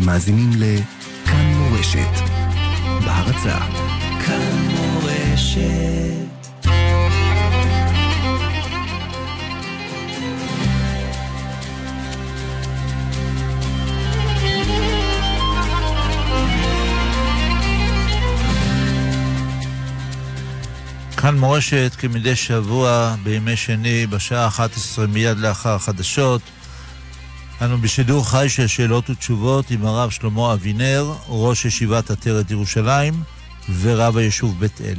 [0.00, 2.30] אתם מאזינים לכאן מורשת.
[3.04, 3.58] בהרצה
[4.26, 5.60] כאן מורשת
[21.16, 26.42] כאן מורשת כמדי שבוע בימי שני בשעה 11 מיד לאחר החדשות.
[27.62, 33.22] אנו בשידור חי של שאלות ותשובות עם הרב שלמה אבינר, ראש ישיבת עטרת ירושלים
[33.80, 34.98] ורב היישוב בית אל.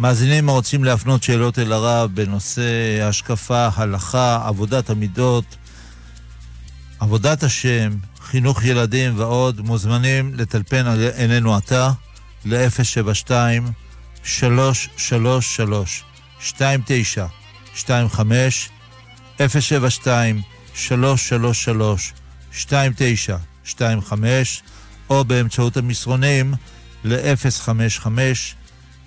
[0.00, 2.62] מאזינים הרוצים להפנות שאלות אל הרב בנושא
[3.02, 5.56] השקפה, הלכה, עבודת המידות,
[7.00, 10.86] עבודת השם, חינוך ילדים ועוד, מוזמנים לטלפן
[11.18, 11.90] אלינו עתה
[12.44, 13.30] ל-072
[14.24, 16.04] 333
[16.40, 18.68] 2925
[19.38, 22.12] 072 333
[22.52, 24.62] 2925
[25.10, 26.54] או באמצעות המסרונים
[27.04, 28.06] ל-055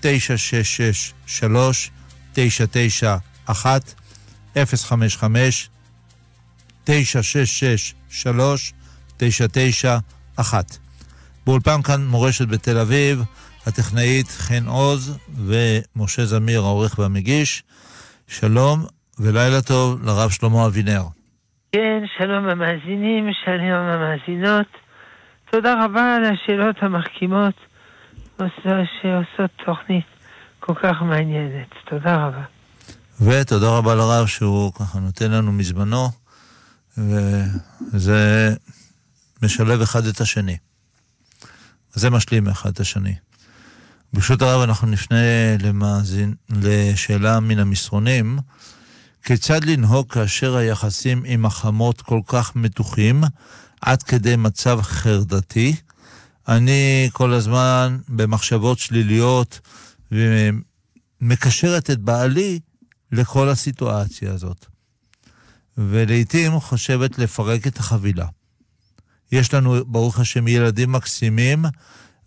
[0.02, 3.94] 966 3991
[4.56, 5.70] 055
[6.84, 10.78] 966 3991
[11.45, 13.23] באולפן כאן מורשת בתל אביב
[13.66, 17.64] הטכנאית חן עוז ומשה זמיר העורך והמגיש.
[18.28, 18.86] שלום
[19.20, 21.17] ולילה טוב לרב שלמה אבינר.
[21.72, 24.68] כן, שלום המאזינים, שלום המאזינות.
[25.52, 27.54] תודה רבה על השאלות המחכימות
[28.38, 30.06] שעושות תוכנית
[30.60, 31.68] כל כך מעניינת.
[31.90, 32.44] תודה רבה.
[33.22, 36.10] ותודה רבה לרב שהוא ככה נותן לנו מזמנו,
[36.98, 38.50] וזה
[39.44, 40.58] משלב אחד את השני.
[41.94, 43.16] זה משלים אחד את השני.
[44.14, 45.18] ברשות הרב אנחנו נפנה
[45.64, 48.40] למאזין, לשאלה מן המסרונים.
[49.28, 53.22] כיצד לנהוג כאשר היחסים עם החמות כל כך מתוחים,
[53.81, 55.73] עד כדי מצב חרדתי?
[56.47, 59.59] אני כל הזמן במחשבות שליליות
[60.11, 62.59] ומקשרת את בעלי
[63.11, 64.66] לכל הסיטואציה הזאת.
[65.77, 68.26] ולעיתים חושבת לפרק את החבילה.
[69.32, 71.60] יש לנו, ברוך השם, ילדים מקסימים,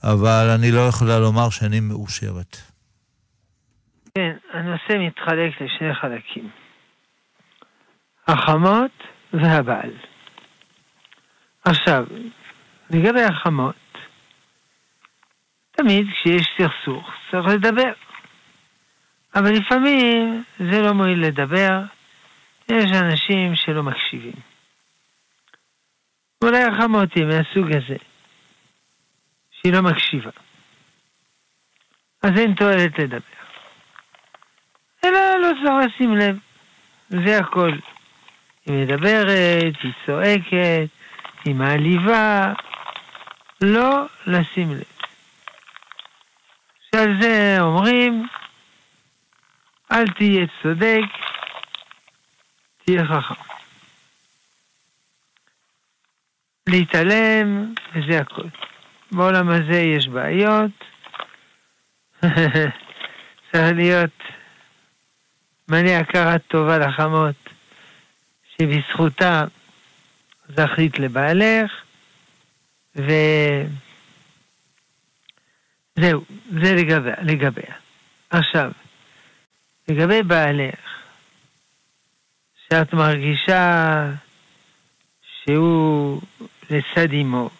[0.02, 2.56] אבל אני לא יכולה לומר שאני מאושרת.
[4.14, 6.50] כן, הנושא מתחלק לשני חלקים.
[8.32, 8.90] החמות
[9.32, 9.90] והבעל.
[11.64, 12.06] עכשיו,
[12.90, 13.74] לגבי החמות,
[15.70, 17.92] תמיד כשיש סכסוך צריך לדבר.
[19.34, 21.80] אבל לפעמים זה לא מועיל לדבר,
[22.68, 24.34] יש אנשים שלא מקשיבים.
[26.44, 27.96] אולי החמות היא מהסוג הזה.
[29.60, 30.30] שהיא לא מקשיבה.
[32.22, 33.40] אז אין תועלת לדבר.
[35.04, 36.36] אלא לא צריך לשים לב,
[37.08, 37.70] זה הכל.
[38.70, 40.88] היא מדברת, היא צועקת,
[41.44, 42.52] היא מעליבה,
[43.60, 44.82] לא לשים לב.
[46.90, 48.26] שעל זה אומרים,
[49.92, 51.00] אל תהיה צודק,
[52.84, 53.34] תהיה חכם.
[56.68, 58.48] להתעלם, וזה הכל.
[59.12, 60.70] בעולם הזה יש בעיות.
[63.52, 64.10] צריך להיות
[65.68, 67.36] מלא הכרת טובה לחמות,
[68.60, 69.44] שבזכותה
[70.48, 71.72] זכית לבעלך,
[72.94, 73.70] וזהו,
[76.50, 77.14] זה לגביה.
[77.22, 77.74] לגביה.
[78.30, 78.70] עכשיו,
[79.88, 81.02] לגבי בעלך,
[82.68, 84.06] שאת מרגישה
[85.44, 86.22] שהוא
[86.70, 87.50] לצד אמו,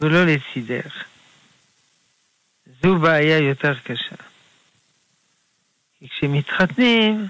[0.00, 1.04] ולא לצידך.
[2.82, 4.16] זו בעיה יותר קשה.
[5.98, 7.28] כי כשמתחתנים,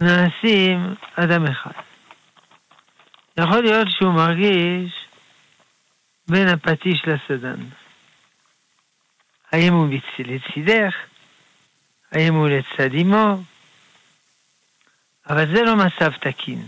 [0.00, 1.82] נעשים אדם אחד.
[3.36, 5.06] יכול להיות שהוא מרגיש
[6.28, 7.64] בין הפטיש לסדן.
[9.52, 10.94] האם הוא לצידך?
[12.12, 13.42] האם הוא לצד אמו?
[15.30, 16.66] אבל זה לא מצב תקין.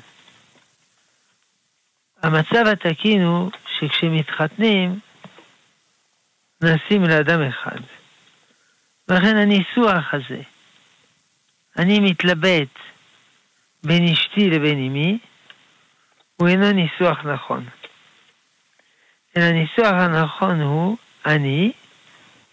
[2.22, 4.98] המצב התקין הוא שכשמתחתנים,
[6.60, 7.78] נשים לאדם אחד.
[9.08, 10.42] ולכן הניסוח הזה,
[11.76, 12.91] אני מתלבט
[13.84, 15.18] בין אשתי לבין אמי,
[16.36, 17.64] הוא אינו ניסוח נכון.
[19.36, 20.96] אלא הניסוח הנכון הוא
[21.26, 21.72] אני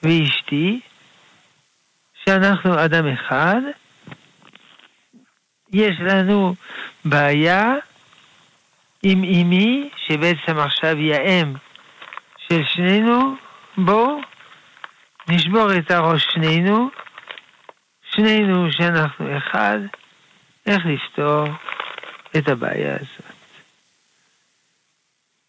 [0.04, 0.80] ואשתי,
[2.26, 3.62] שאנחנו אדם אחד,
[5.74, 6.56] יש לנו
[7.06, 7.74] בעיה
[9.04, 11.54] עם אמי, שבעצם עכשיו היא האם
[12.48, 13.36] של שנינו,
[13.78, 14.22] בואו
[15.30, 16.90] נשבור את הראש שנינו,
[18.16, 19.80] שנינו שאנחנו אחד,
[20.69, 21.48] איך לפתור
[22.38, 23.33] את הבעיה הזאת.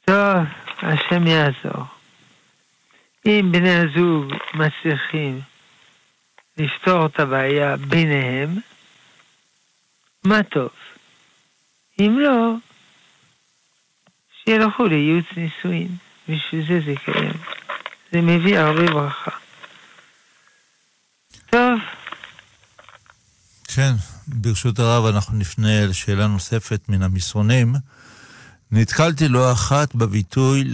[0.05, 0.47] טוב,
[0.83, 1.85] השם יעזור.
[3.27, 5.41] אם בני הזוג מצליחים
[6.57, 8.59] לפתור את הבעיה ביניהם,
[10.25, 10.71] מה טוב.
[12.01, 12.55] אם לא,
[14.45, 15.89] שילכו לייעוץ נישואין.
[16.31, 17.33] בשביל זה זה קיים.
[18.13, 19.31] זה מביא הרבה ברכה.
[21.51, 21.81] טוב.
[23.75, 23.93] כן,
[24.27, 27.73] ברשות הרב אנחנו נפנה לשאלה נוספת מן המסרונים.
[28.73, 30.65] נתקלתי לא אחת בביטוי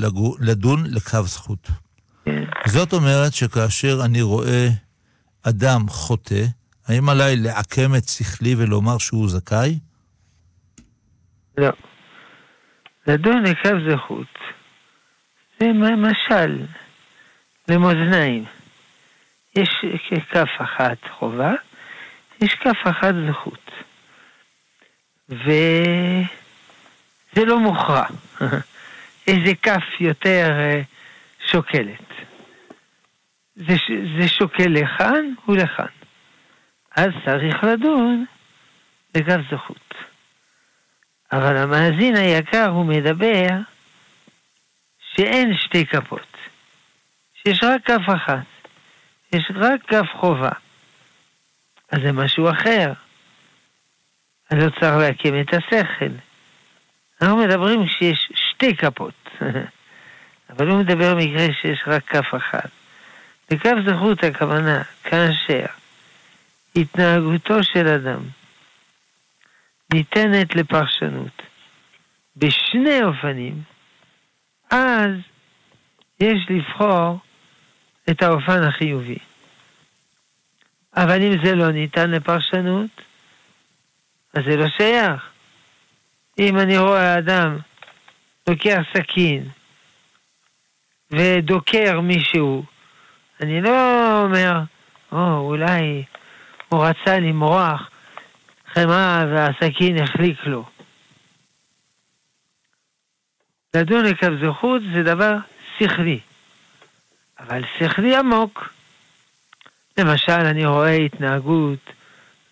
[0.41, 1.69] לדון לקו זכות.
[2.67, 4.69] זאת אומרת שכאשר אני רואה
[5.43, 6.45] אדם חוטא,
[6.89, 9.79] האם עליי לעקם את שכלי ולומר שהוא זכאי?
[11.59, 11.73] לא.
[13.07, 14.39] לדון לקו זכות
[15.61, 16.67] זה משל
[17.69, 18.45] למאזניים.
[19.57, 19.69] יש
[20.31, 21.53] כף אחת חובה,
[22.41, 23.71] יש כף אחת זכות.
[25.29, 26.25] וזה
[27.35, 28.07] לא מוכרע.
[29.29, 30.81] איזה כף יותר אה,
[31.47, 32.13] שוקלת.
[33.57, 33.75] זה,
[34.21, 35.87] זה שוקל לכאן ולכאן.
[36.97, 38.25] אז צריך לדון
[39.15, 39.95] לגב זכות.
[41.33, 43.49] אבל המאזין היקר הוא מדבר
[45.15, 46.37] שאין שתי כפות,
[47.35, 48.47] שיש רק כף אחת,
[49.33, 50.51] יש רק כף חובה.
[51.93, 52.93] אז זה משהו אחר.
[54.51, 56.13] אז לא צריך להקים את השכל.
[57.21, 59.29] אנחנו מדברים שיש שתי כפות,
[60.51, 62.71] אבל הוא מדבר במקרה שיש רק כף אחת.
[63.51, 65.67] בכף זכות הכוונה, כאשר
[66.77, 68.21] התנהגותו של אדם
[69.95, 71.43] ניתנת לפרשנות
[72.37, 73.63] בשני אופנים,
[74.71, 75.11] אז
[76.21, 77.19] יש לבחור
[78.11, 79.19] את האופן החיובי.
[80.97, 82.91] אבל אם זה לא ניתן לפרשנות,
[84.35, 85.31] אז זה לא שייך.
[86.39, 87.59] אם אני רואה אדם
[88.49, 89.49] לוקח סכין
[91.11, 92.65] ודוקר מישהו,
[93.41, 93.71] אני לא
[94.23, 94.61] אומר,
[95.13, 96.05] או, אולי
[96.69, 97.91] הוא רצה למרוח
[98.67, 100.65] חמאה והסכין החליק לו.
[103.75, 105.37] לדון לקו זכות זה דבר
[105.79, 106.21] שכלי,
[107.39, 108.76] אבל שכלי עמוק.
[109.99, 111.93] למשל, אני רואה התנהגות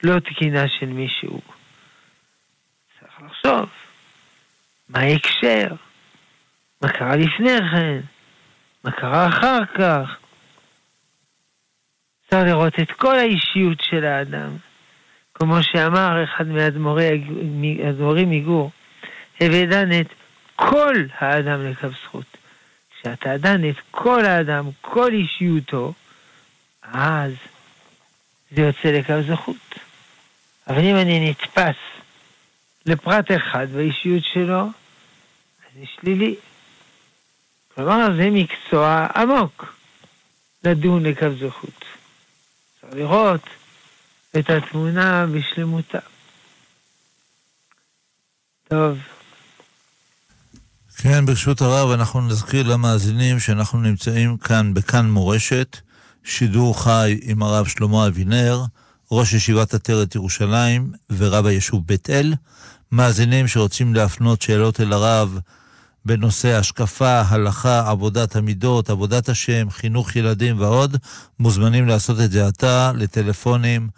[0.03, 1.41] לא תקינה של מישהו.
[3.01, 3.69] צריך לחשוב,
[4.89, 5.75] מה ההקשר?
[6.83, 8.01] מה קרה לפני כן?
[8.85, 10.17] מה קרה אחר כך?
[12.31, 14.57] צריך לראות את כל האישיות של האדם.
[15.35, 18.71] כמו שאמר אחד מהאדמו"רים מגור,
[19.41, 20.09] הווה דן את
[20.57, 22.37] כל האדם לקו זכות.
[22.91, 25.93] כשאתה דן את כל האדם, כל אישיותו,
[26.93, 27.33] אז
[28.51, 29.75] זה יוצא לקו זכות.
[30.69, 31.77] אבל אם אני נתפס
[32.87, 34.71] לפרט אחד באישיות שלו, אז
[35.79, 36.35] זה שלילי.
[37.75, 39.75] כלומר, זה מקצוע עמוק
[40.65, 41.85] לדון לקו זכות.
[42.81, 43.47] צריך לראות
[44.39, 45.99] את התמונה בשלמותה.
[48.69, 48.99] טוב.
[50.97, 55.77] כן, ברשות הרב, אנחנו נזכיר למאזינים שאנחנו נמצאים כאן בכאן מורשת,
[56.25, 58.65] שידור חי עם הרב שלמה אבינר,
[59.11, 62.35] ראש ישיבת עטרת ירושלים ורב היישוב בית אל.
[62.93, 65.39] מאזינים שרוצים להפנות שאלות אל הרב
[66.05, 70.97] בנושא השקפה, הלכה, עבודת המידות, עבודת השם, חינוך ילדים ועוד,
[71.39, 73.89] מוזמנים לעשות את זה עתה לטלפונים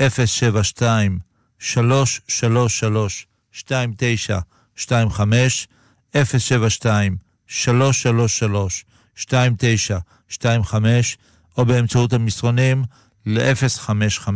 [0.00, 1.18] 072
[1.58, 5.68] 333 2925
[6.14, 8.84] 072 333
[9.18, 11.18] 2925
[11.58, 12.82] או באמצעות המסרונים
[13.26, 14.28] ל-055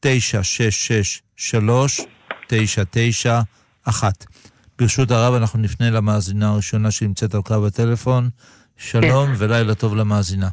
[0.00, 4.24] 966 3991
[4.78, 8.28] ברשות הרב אנחנו נפנה למאזינה הראשונה שנמצאת על קו הטלפון.
[8.76, 9.32] שלום כן.
[9.38, 10.48] ולילה טוב למאזינה.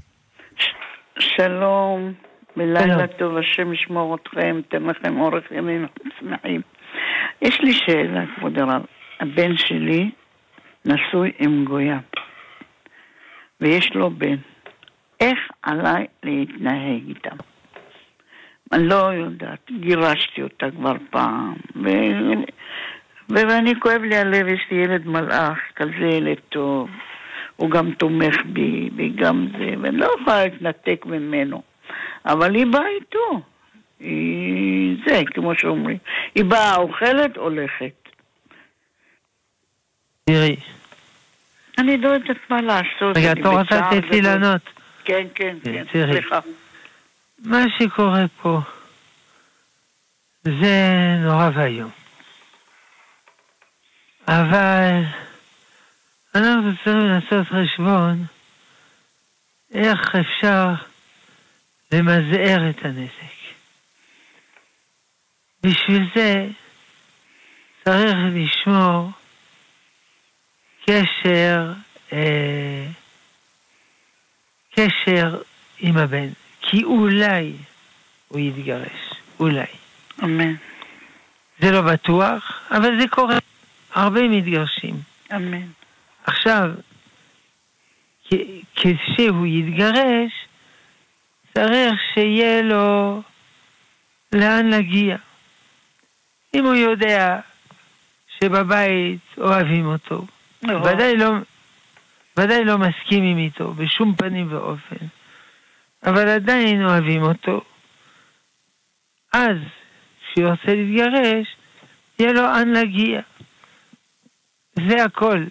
[1.20, 2.14] שלום,
[2.58, 5.88] ולילה טוב, השם ישמור אתכם, תן לכם אורך ימים
[6.20, 6.62] שמחים.
[7.42, 8.82] יש לי שאלה, כבוד הרב.
[9.20, 10.12] הבן שלי
[10.86, 12.00] נשוי עם גויה,
[13.62, 14.36] ויש לו בן.
[15.20, 17.36] איך עליי להתנהג איתם?
[18.72, 21.90] אני לא יודעת, גירשתי אותה כבר פעם, ו...
[23.30, 26.90] ואני כואב לי הלב, יש לי ילד מלאך, כזה ילד טוב,
[27.56, 31.62] הוא גם תומך בי, וגם זה, ואני לא יכולה להתנתק ממנו.
[32.26, 33.42] אבל היא באה איתו.
[34.00, 35.98] היא זה, כמו שאומרים.
[36.36, 38.10] היא באה, אוכלת, הולכת.
[40.26, 40.56] תראי.
[41.78, 43.18] אני לא יודעת מה לעשות.
[43.18, 44.62] רגע, את לא רוצה לתת לי לענות?
[45.06, 46.40] כן, כן, כן, סליחה.
[47.40, 48.60] מה שקורה פה
[50.44, 50.84] זה
[51.20, 51.92] נורא ואיום.
[54.28, 55.02] אבל
[56.36, 58.26] אנחנו צריכים לעשות חשבון
[59.74, 60.74] איך אפשר
[61.92, 63.36] למזער את הנזק.
[65.64, 66.48] בשביל זה
[67.84, 69.12] צריך לשמור
[70.86, 71.74] קשר,
[72.14, 72.88] אה,
[74.76, 75.42] קשר
[75.80, 76.28] עם הבן,
[76.62, 77.54] כי אולי
[78.28, 79.66] הוא יתגרש, אולי.
[80.24, 80.54] אמן.
[81.60, 83.38] זה לא בטוח, אבל זה קורה.
[83.94, 84.96] הרבה מתגרשים.
[85.36, 85.68] אמן.
[86.24, 86.70] עכשיו,
[88.76, 90.32] כשהוא יתגרש,
[91.54, 93.22] צריך שיהיה לו
[94.32, 95.18] לאן להגיע.
[96.54, 97.40] אם הוא יודע
[98.40, 100.26] שבבית אוהבים אותו,
[100.62, 100.94] נכון.
[100.94, 101.32] ודאי לא,
[102.38, 105.06] ודאי לא מסכימים איתו בשום פנים ואופן,
[106.06, 107.62] אבל עדיין אוהבים אותו,
[109.34, 109.58] אז
[110.22, 111.56] כשהוא רוצה להתגרש,
[112.20, 113.22] יהיה לו לאן להגיע.
[114.90, 115.46] זה הכל.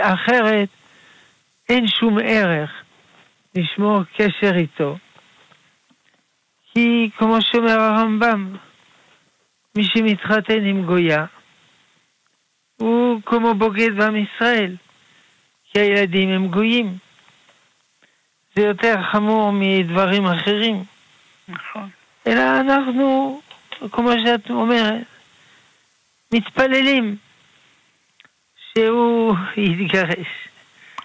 [0.00, 0.68] אחרת
[1.68, 2.70] אין שום ערך
[3.56, 4.96] לשמור קשר איתו.
[6.72, 8.56] כי כמו שאומר הרמב"ם,
[9.76, 11.24] מי שמתחתן עם גויה
[12.76, 14.76] הוא כמו בוגד בעם ישראל,
[15.72, 16.96] כי הילדים הם גויים.
[18.56, 20.84] זה יותר חמור מדברים אחרים.
[21.48, 21.88] נכון.
[22.26, 23.40] אלא אנחנו,
[23.92, 25.02] כמו שאת אומרת,
[26.32, 27.16] מתפללים
[28.72, 30.26] שהוא יתגרש.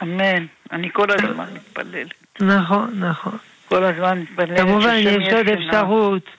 [0.02, 0.46] אמן.
[0.72, 2.08] אני כל הזמן מתפלל.
[2.40, 3.38] נכון, נכון.
[3.66, 4.58] כל הזמן מתפלל.
[4.58, 5.48] כמובן, יש עוד.
[5.50, 6.30] אפשרות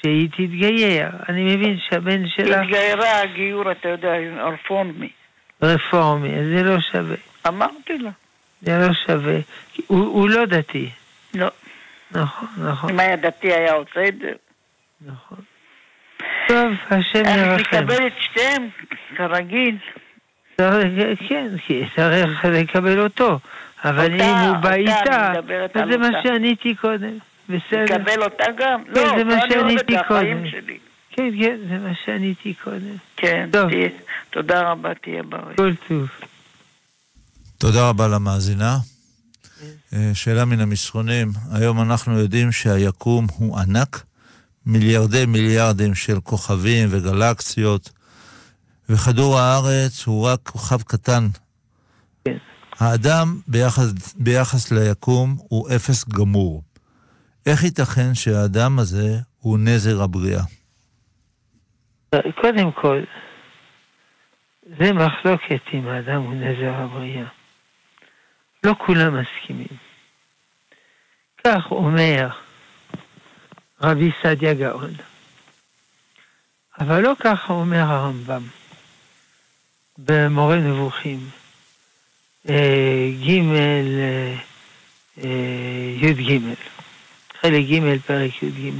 [0.00, 1.08] שהיא תתגייר.
[1.28, 4.12] אני מבין שהבן שלך התגיירה הגיור, אתה יודע.
[5.62, 7.16] רפורמי, אז זה לא שווה.
[7.46, 8.10] אמרתי לה.
[8.62, 9.38] זה לא שווה.
[9.86, 10.90] הוא, הוא לא דתי.
[11.34, 11.48] לא.
[12.10, 14.32] נכון, נכון, אם היה דתי היה עושה את זה.
[15.06, 15.38] נכון.
[16.48, 17.76] טוב, השם אני ירחם.
[17.76, 18.68] מקבל את שתיהם,
[19.16, 19.76] כרגיל.
[21.28, 23.38] כן, כי צריך לקבל אותו.
[23.84, 25.32] אבל אם הוא בא אני איתה,
[25.90, 26.08] זה מה.
[26.22, 27.18] שעניתי קודם.
[27.48, 27.84] בסדר.
[27.84, 28.84] לקבל אותה גם?
[28.84, 30.44] כן, לא, זה מה לא, אני שעניתי קודם.
[31.10, 32.96] כן, כן, זה מה שעניתי קודם.
[33.16, 33.48] כן.
[34.30, 35.56] תודה רבה, תהיה בריא.
[35.56, 36.10] כל טוב.
[37.62, 38.76] תודה רבה למאזינה.
[39.92, 44.04] אה, שאלה מן המסרונים, היום אנחנו יודעים שהיקום הוא ענק,
[44.66, 47.90] מיליארדי מיליארדים של כוכבים וגלקסיות,
[48.88, 51.26] וכדור הארץ הוא רק כוכב קטן.
[52.24, 52.36] כן.
[52.78, 56.62] האדם ביחס, ביחס ליקום הוא אפס גמור.
[57.46, 60.42] איך ייתכן שהאדם הזה הוא נזר הבריאה?
[62.40, 63.02] קודם כל,
[64.78, 67.41] זה מחלוקת אם האדם הוא נזר הבריאה.
[68.64, 69.76] לא כולם מסכימים.
[71.44, 72.28] כך אומר
[73.80, 74.94] רבי סעדיה גאון.
[76.80, 78.42] אבל לא ככה אומר הרמב"ם
[79.98, 81.30] במורה נבוכים,
[82.48, 84.34] אה, ג' אה,
[85.24, 86.38] אה, י"ג,
[87.40, 88.72] חלק ג' פרק י"ג,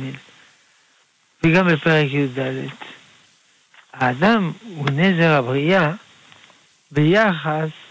[1.45, 2.69] וגם בפרק י"ד.
[3.93, 5.93] האדם הוא נזר הבריאה
[6.91, 7.82] ביחס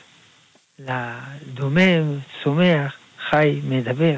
[0.85, 2.95] לדומם, צומח,
[3.29, 4.17] חי, מדבר.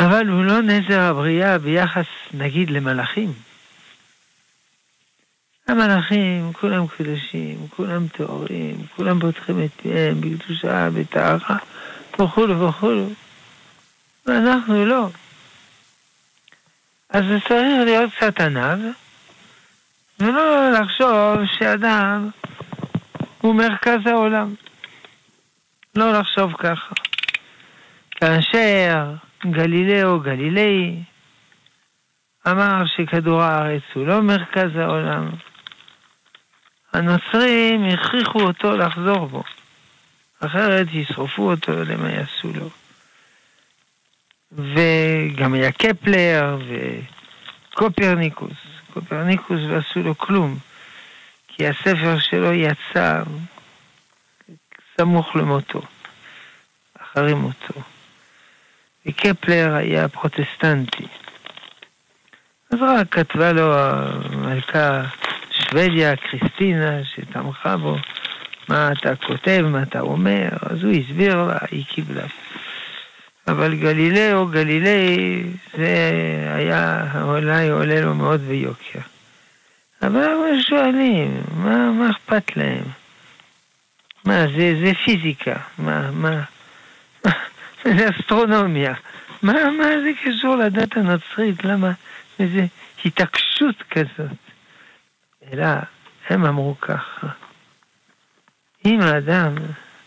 [0.00, 3.32] אבל הוא לא נזר הבריאה ביחס, נגיד, למלאכים.
[5.68, 11.56] המלאכים, כולם קדושים, כולם טהורים, כולם פותחים את פיהם בקדושה, בטהרה,
[12.20, 13.08] וכולו וכולו.
[14.26, 15.08] ואנחנו לא.
[17.10, 18.78] אז צריך להיות קצת עניו,
[20.20, 22.30] ולא לחשוב שאדם
[23.46, 24.54] הוא מרכז העולם.
[25.94, 26.94] לא לחשוב ככה.
[28.10, 29.14] כאשר
[29.46, 31.02] גלילאו גלילאי
[32.48, 35.28] אמר שכדור הארץ הוא לא מרכז העולם,
[36.92, 39.42] הנוצרים הכריחו אותו לחזור בו,
[40.40, 42.70] אחרת ישרפו אותו, לא יודע מה יעשו לו.
[44.52, 46.58] וגם היה קפלר
[47.72, 48.56] וקופרניקוס.
[48.92, 50.58] קופרניקוס לא עשו לו כלום,
[51.56, 53.22] כי הספר שלו יצא
[54.96, 55.82] סמוך למותו,
[56.98, 57.80] אחרי מותו.
[59.06, 61.06] וקפלר היה פרוטסטנטי.
[62.70, 65.02] אז רק כתבה לו המלכה
[65.50, 67.96] שוודיה, קריסטינה, שתמכה בו,
[68.68, 72.26] מה אתה כותב, מה אתה אומר, אז הוא הסביר לה, היא קיבלה.
[73.48, 75.42] אבל גלילאו, גלילי,
[75.76, 76.10] זה
[76.54, 79.15] היה אולי עולה לו מאוד ביוקר.
[80.02, 82.84] אבל הם שואלים, מה, מה אכפת להם?
[84.24, 86.42] מה, זה, זה פיזיקה, מה, מה,
[87.84, 88.94] זה אסטרונומיה.
[89.42, 91.64] מה, מה זה קשור לדת הנוצרית?
[91.64, 91.92] למה
[92.38, 92.66] איזה
[93.04, 94.36] התעקשות כזאת?
[95.52, 95.66] אלא,
[96.28, 97.26] הם אמרו ככה,
[98.84, 99.54] אם האדם,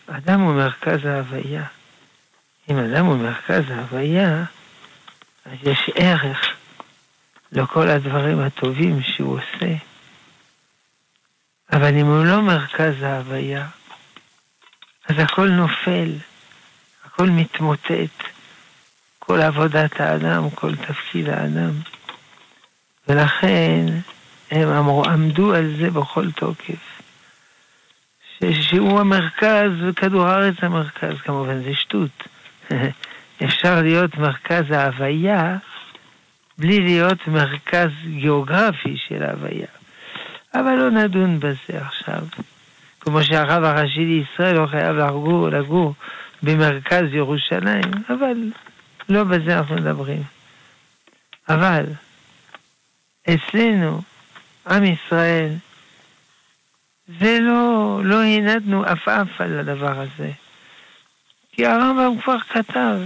[0.06, 1.64] אדם הוא מרכז ההוויה.
[2.70, 4.44] אם אדם הוא מרכז ההוויה,
[5.46, 6.59] אז יש ערך
[7.52, 9.74] לכל הדברים הטובים שהוא עושה.
[11.72, 13.66] אבל אם הוא לא מרכז ההוויה,
[15.08, 16.12] אז הכל נופל,
[17.04, 18.24] הכל מתמוטט,
[19.18, 21.70] כל עבודת האדם, כל תפקיד האדם.
[23.08, 23.86] ולכן
[24.50, 27.00] הם אמרו, עמדו על זה בכל תוקף.
[28.60, 32.28] שהוא המרכז וכדור הארץ המרכז, כמובן זה שטות.
[33.44, 35.56] אפשר להיות מרכז ההוויה
[36.60, 39.66] בלי להיות מרכז גיאוגרפי של ההוויה.
[40.54, 42.22] אבל לא נדון בזה עכשיו.
[43.00, 45.94] כמו שהרב הראשי לישראל לא חייב לגור, לגור
[46.42, 48.52] במרכז ירושלים, אבל
[49.08, 50.22] לא בזה אנחנו מדברים.
[51.48, 51.84] אבל
[53.28, 54.02] אצלנו,
[54.66, 55.48] עם ישראל,
[57.20, 60.30] זה לא, לא הנדנו עפעף על הדבר הזה.
[61.52, 62.98] כי הרמב"ם כבר כתב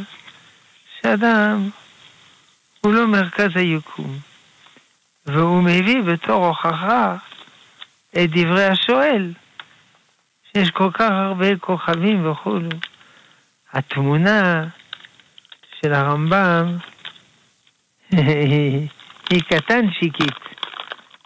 [1.01, 1.71] שאדם
[2.85, 4.19] הוא לא מרכז היקום,
[5.27, 7.17] והוא מביא בתור הוכחה
[8.11, 9.33] את דברי השואל,
[10.53, 12.69] שיש כל כך הרבה כוכבים וכולו.
[13.73, 14.67] התמונה
[15.81, 16.77] של הרמב"ם
[19.31, 20.39] היא קטנצ'יקית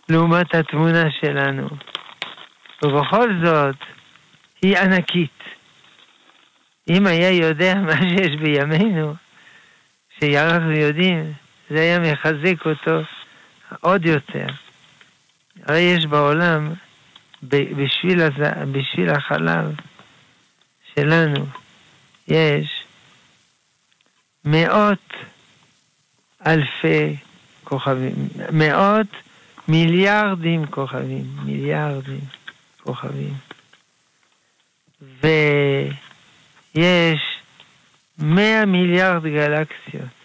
[0.08, 1.68] לעומת התמונה שלנו.
[2.82, 3.76] ובכל זאת,
[4.62, 5.38] היא ענקית.
[6.90, 9.14] אם היה יודע מה שיש בימינו,
[10.20, 11.32] שאנחנו יודעים,
[11.70, 13.00] זה היה מחזק אותו
[13.80, 14.46] עוד יותר.
[15.62, 16.72] הרי יש בעולם,
[17.42, 18.34] בשביל, הז...
[18.72, 19.74] בשביל החלב
[20.94, 21.46] שלנו,
[22.28, 22.84] יש
[24.44, 25.12] מאות
[26.46, 27.16] אלפי
[27.64, 28.14] כוכבים,
[28.52, 29.06] מאות
[29.68, 32.20] מיליארדים כוכבים, מיליארדים.
[32.88, 33.34] כוכבים.
[36.74, 37.20] ויש
[38.18, 40.17] 100 מיליארד גלקסיות.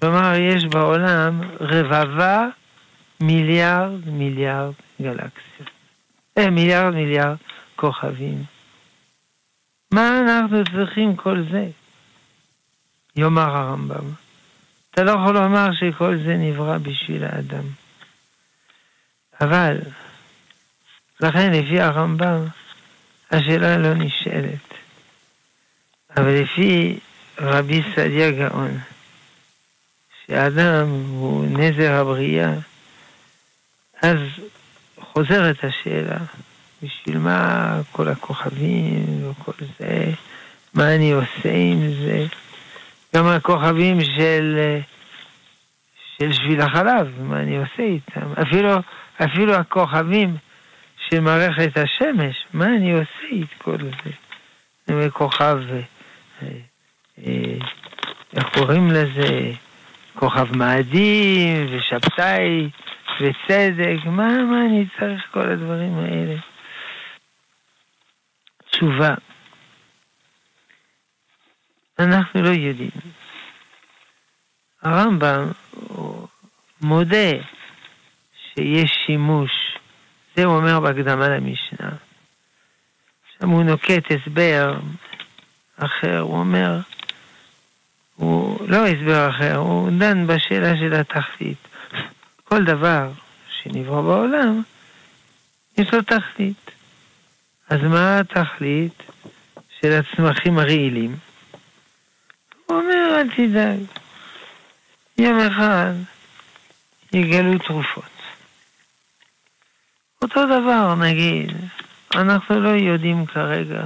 [0.00, 2.46] כלומר, יש בעולם רבבה
[3.20, 5.70] מיליארד מיליארד גלקסיות.
[6.38, 7.36] אה, מיליארד מיליארד
[7.76, 8.42] כוכבים.
[9.90, 11.66] מה אנחנו צריכים כל זה?
[13.16, 14.10] יאמר הרמב"ם.
[14.90, 17.64] אתה לא יכול לומר שכל זה נברא בשביל האדם.
[19.40, 19.78] אבל
[21.20, 22.44] לכן לפי הרמב"ם
[23.30, 24.74] השאלה לא נשאלת.
[26.16, 26.98] אבל לפי
[27.38, 28.78] רבי סעדיה גאון,
[30.30, 32.52] שאדם הוא נזר הבריאה,
[34.02, 34.18] אז
[35.00, 36.16] חוזרת השאלה,
[36.82, 40.10] בשביל מה כל הכוכבים וכל זה,
[40.74, 42.26] מה אני עושה עם זה?
[43.16, 44.78] גם הכוכבים של,
[46.18, 48.32] של שביל החלב, מה אני עושה איתם?
[48.42, 48.74] אפילו,
[49.24, 50.36] אפילו הכוכבים
[51.08, 54.10] של מערכת השמש, מה אני עושה את כל זה?
[54.88, 56.48] אני כוכב, אה,
[57.26, 57.54] אה,
[58.36, 59.52] איך קוראים לזה?
[60.20, 62.70] כוכב מאדים ושבתאי
[63.20, 66.34] וצדק, מה, מה אני צריך כל הדברים האלה?
[68.70, 69.14] תשובה,
[71.98, 72.90] אנחנו לא יודעים.
[74.82, 75.50] הרמב"ם
[76.82, 77.30] מודה
[78.34, 79.50] שיש שימוש
[80.36, 81.90] זה הוא אומר בהקדמה למשנה.
[83.32, 84.78] עכשיו הוא נוקט הסבר
[85.76, 86.78] אחר, הוא אומר,
[88.20, 91.68] הוא לא הסבר אחר, הוא דן בשאלה של התכלית.
[92.44, 93.10] כל דבר
[93.48, 94.62] שנברא בעולם,
[95.78, 96.70] יש לו תכלית.
[97.70, 99.02] אז מה התכלית
[99.80, 101.16] של הצמחים הרעילים?
[102.66, 103.80] הוא אומר, אל תדאג,
[105.18, 105.92] יום אחד
[107.12, 108.04] יגלו תרופות.
[110.22, 111.56] אותו דבר, נגיד,
[112.14, 113.82] אנחנו לא יודעים כרגע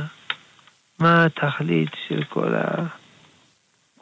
[0.99, 2.55] מה התכלית של כל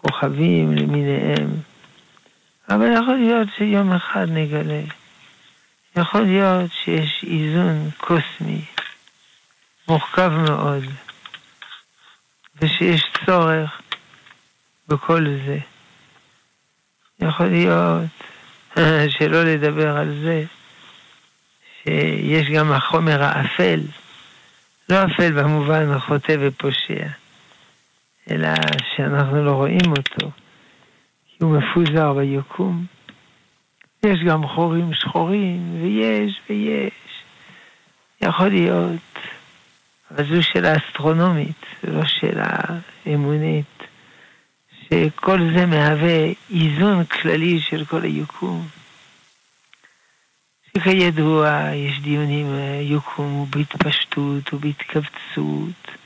[0.04, 1.50] הכוכבים למיניהם,
[2.68, 4.82] אבל יכול להיות שיום אחד נגלה.
[5.96, 8.64] יכול להיות שיש איזון קוסמי
[9.88, 10.84] מורכב מאוד,
[12.60, 13.80] ושיש צורך
[14.88, 15.58] בכל זה.
[17.20, 18.10] יכול להיות
[19.18, 20.44] שלא לדבר על זה
[21.82, 23.80] שיש גם החומר האפל,
[24.88, 27.06] לא אפל במובן החוטא ופושע,
[28.30, 28.48] אלא
[28.96, 30.30] שאנחנו לא רואים אותו,
[31.26, 32.84] כי הוא מפוזר ביקום.
[34.06, 36.92] יש גם חורים שחורים, ויש ויש.
[38.20, 39.18] יכול להיות,
[40.10, 42.56] אבל זו שאלה אסטרונומית, לא שאלה
[43.06, 43.82] אמונית,
[44.84, 48.66] שכל זה מהווה איזון כללי של כל היקום.
[50.76, 52.46] שכידוע יש דיונים
[52.80, 56.01] יקום ובהתפשטות ובהתכווצות,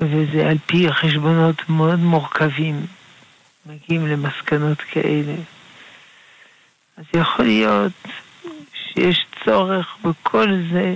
[0.00, 2.86] וזה על פי חשבונות מאוד מורכבים,
[3.66, 5.34] מגיעים למסקנות כאלה.
[6.96, 7.92] אז יכול להיות
[8.72, 10.94] שיש צורך בכל זה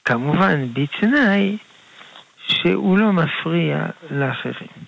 [0.05, 1.57] כמובן, בתנאי
[2.47, 4.85] שהוא לא מפריע לאחרים.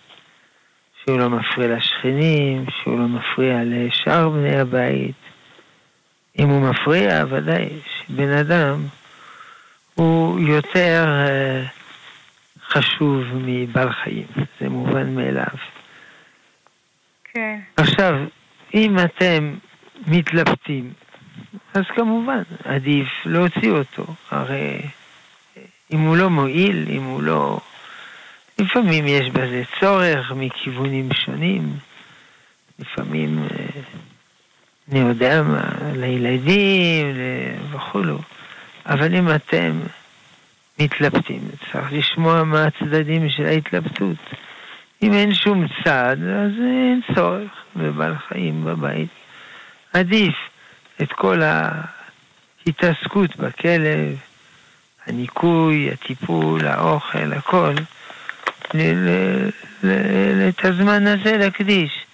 [1.08, 5.15] שהוא לא מפריע לשכנים, שהוא לא מפריע לשאר בני הבית.
[6.39, 8.86] אם הוא מפריע, ודאי שבן אדם
[9.95, 11.69] הוא יותר uh,
[12.69, 14.27] חשוב מבעל חיים,
[14.62, 15.76] זה מובן מאליו.
[17.38, 17.60] כן.
[17.78, 18.15] עכשיו,
[18.73, 19.54] אם אתם
[20.08, 20.93] מתלבטים,
[21.73, 24.06] אז כמובן, עדיף להוציא אותו.
[24.32, 24.82] הרי
[25.93, 27.60] אם הוא לא מועיל, אם הוא לא...
[28.60, 31.73] לפעמים יש בזה צורך מכיוונים שונים,
[32.80, 33.65] לפעמים, אה,
[34.91, 37.08] אני יודע מה, לילדים
[37.71, 38.19] וכולו,
[38.86, 39.80] אבל אם אתם
[40.80, 44.17] מתלבטים, צריך לשמוע מה הצדדים של ההתלבטות.
[45.01, 49.10] אם אין שום צד, אז אין צורך בבעל חיים בבית.
[49.93, 50.36] עדיף
[51.01, 51.41] את כל
[52.65, 54.17] ההתעסקות בכלב,
[55.05, 57.73] הניקוי, הטיפול, האוכל, הכל,
[60.49, 62.05] את הזמן הזה להקדיש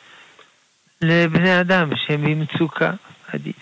[1.01, 2.91] לבני אדם שהם במצוקה,
[3.33, 3.55] עדיף.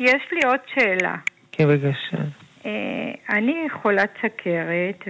[0.00, 1.14] יש לי עוד שאלה.
[1.52, 2.16] כן, בבקשה.
[2.68, 5.08] אה, אני חולת סכרת,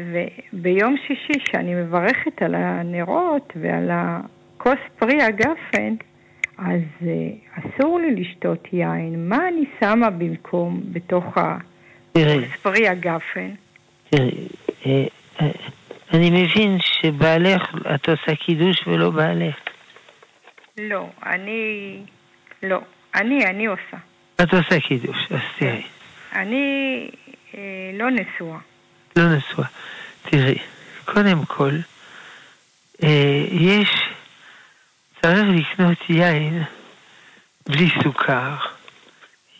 [0.52, 5.94] וביום שישי, שאני מברכת על הנרות ועל הכוס פרי הגפן,
[6.58, 7.06] אז uh,
[7.58, 9.28] אסור לי לשתות יין.
[9.28, 13.50] מה אני שמה במקום בתוך הכוס פרי הגפן?
[14.10, 14.48] תראי,
[14.86, 15.04] אה,
[16.12, 19.54] אני מבין שבעלך, את עושה קידוש ולא בעלך.
[20.78, 22.02] לא, אני...
[22.62, 22.80] לא.
[23.14, 23.96] אני, אני עושה.
[24.42, 25.82] את עושה קידוש, אז תראי.
[26.32, 27.27] אני אה,
[27.98, 28.58] לא נשואה.
[29.16, 29.66] לא נשואה.
[30.22, 30.58] תראי,
[31.04, 31.70] קודם כל,
[33.02, 33.88] אה, יש,
[35.22, 36.62] צריך לקנות יין
[37.68, 38.56] בלי סוכר.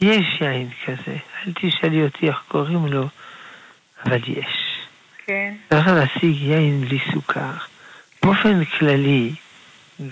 [0.01, 3.09] יש יין כזה, אל תשאלי אותי איך קוראים לו,
[4.05, 4.79] אבל יש.
[5.27, 5.55] כן.
[5.70, 7.53] צריך להשיג יין בלי סוכר.
[8.22, 9.33] באופן כללי,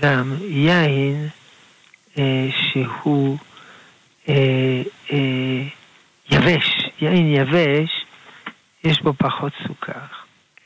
[0.01, 1.29] גם יין
[2.19, 3.39] אה, שהוא
[4.29, 5.62] אה, אה,
[6.31, 8.05] יבש, יין יבש,
[8.85, 10.07] יש בו פחות סוכר.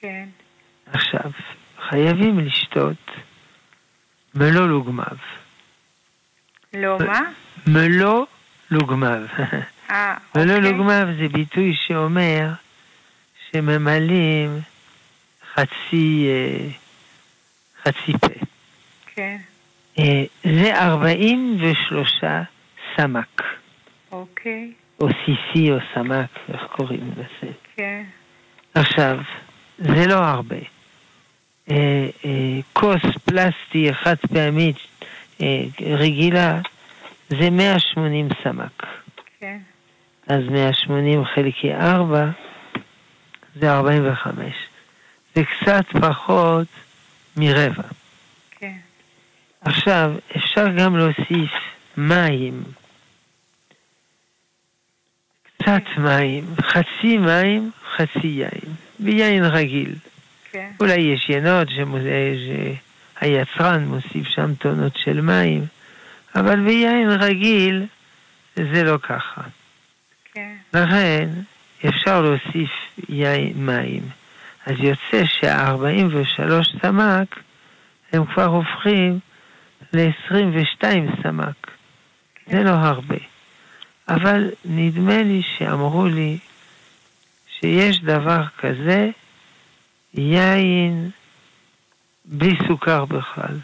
[0.00, 0.28] כן.
[0.92, 1.30] עכשיו,
[1.88, 3.10] חייבים לשתות
[4.34, 5.16] מלוא לוגמיו.
[6.74, 7.20] לא מה?
[7.66, 8.26] מלוא
[8.70, 9.22] לוגמיו.
[9.90, 10.72] אה, מלוא אוקיי.
[10.72, 12.48] לוגמיו זה ביטוי שאומר
[13.50, 14.60] שממלאים
[15.54, 16.68] חצי, אה,
[17.82, 18.44] חצי פה.
[19.06, 19.36] כן.
[19.98, 22.24] אה, זה 43
[22.96, 23.42] סמ"ק,
[24.12, 24.72] אוקיי.
[25.00, 27.52] או סיסי או סמ"ק, איך קוראים לזה.
[27.76, 28.02] כן.
[28.74, 29.18] עכשיו,
[29.78, 30.56] זה לא הרבה.
[31.70, 34.76] אה, אה, כוס פלסטי חד פעמית
[35.42, 36.60] אה, רגילה
[37.28, 38.86] זה 180 סמ"ק.
[39.40, 39.58] כן.
[40.26, 42.30] אז 180 חלקי 4
[43.54, 44.54] זה 45.
[45.34, 46.66] זה קצת פחות
[47.36, 47.82] מרבע.
[48.50, 48.76] כן.
[49.60, 51.50] עכשיו, אפשר גם להוסיף
[51.96, 52.62] מים.
[55.62, 59.94] קצת מים, חצי מים, חצי יין, ביין רגיל.
[60.52, 60.70] כן.
[60.80, 61.68] אולי יש ינות
[63.20, 65.64] שהיצרן מוסיף שם טונות של מים,
[66.34, 67.86] אבל ביין רגיל
[68.56, 69.42] זה לא ככה.
[70.34, 70.54] כן.
[70.74, 71.28] לכן
[71.88, 72.70] אפשר להוסיף
[73.08, 74.02] יין מים.
[74.66, 77.40] אז יוצא שה-43 סמ"ק
[78.12, 79.18] הם כבר הופכים
[79.92, 80.82] ל-22
[81.22, 81.70] סמ"ק.
[82.46, 83.29] זה לא הרבה.
[84.10, 86.38] אבל נדמה לי שאמרו לי
[87.60, 89.10] שיש דבר כזה,
[90.14, 91.10] יין
[92.24, 93.58] בלי סוכר בכלל.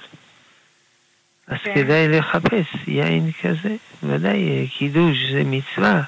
[1.46, 1.74] אז כן.
[1.74, 3.76] כדאי לחפש יין כזה.
[4.02, 6.02] ודאי, קידוש זה מצווה,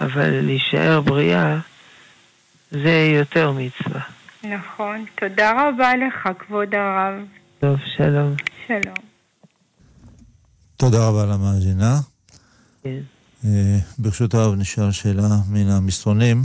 [0.00, 1.58] אבל להישאר בריאה
[2.70, 4.00] זה יותר מצווה.
[4.42, 5.04] נכון.
[5.14, 7.14] תודה רבה לך, כבוד הרב.
[7.60, 8.34] טוב, שלום.
[8.66, 8.96] שלום.
[10.76, 11.94] תודה רבה למאזינה.
[12.82, 13.00] כן.
[13.44, 16.42] אה, ברשות הרב נשאל שאלה מן המסרונים.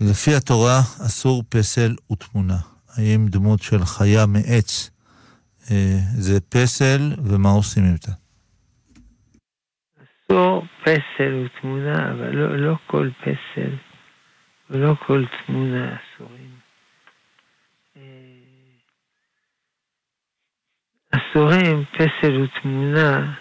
[0.00, 2.58] לפי התורה אסור פסל ותמונה.
[2.96, 4.90] האם דמות של חיה מעץ
[5.70, 8.12] אה, זה פסל, ומה עושים עם זה?
[10.02, 13.74] אסור פסל ותמונה, אבל לא, לא כל פסל
[14.70, 16.50] ולא כל תמונה אסורים.
[17.96, 18.02] אה,
[21.10, 23.34] אסורים פסל ותמונה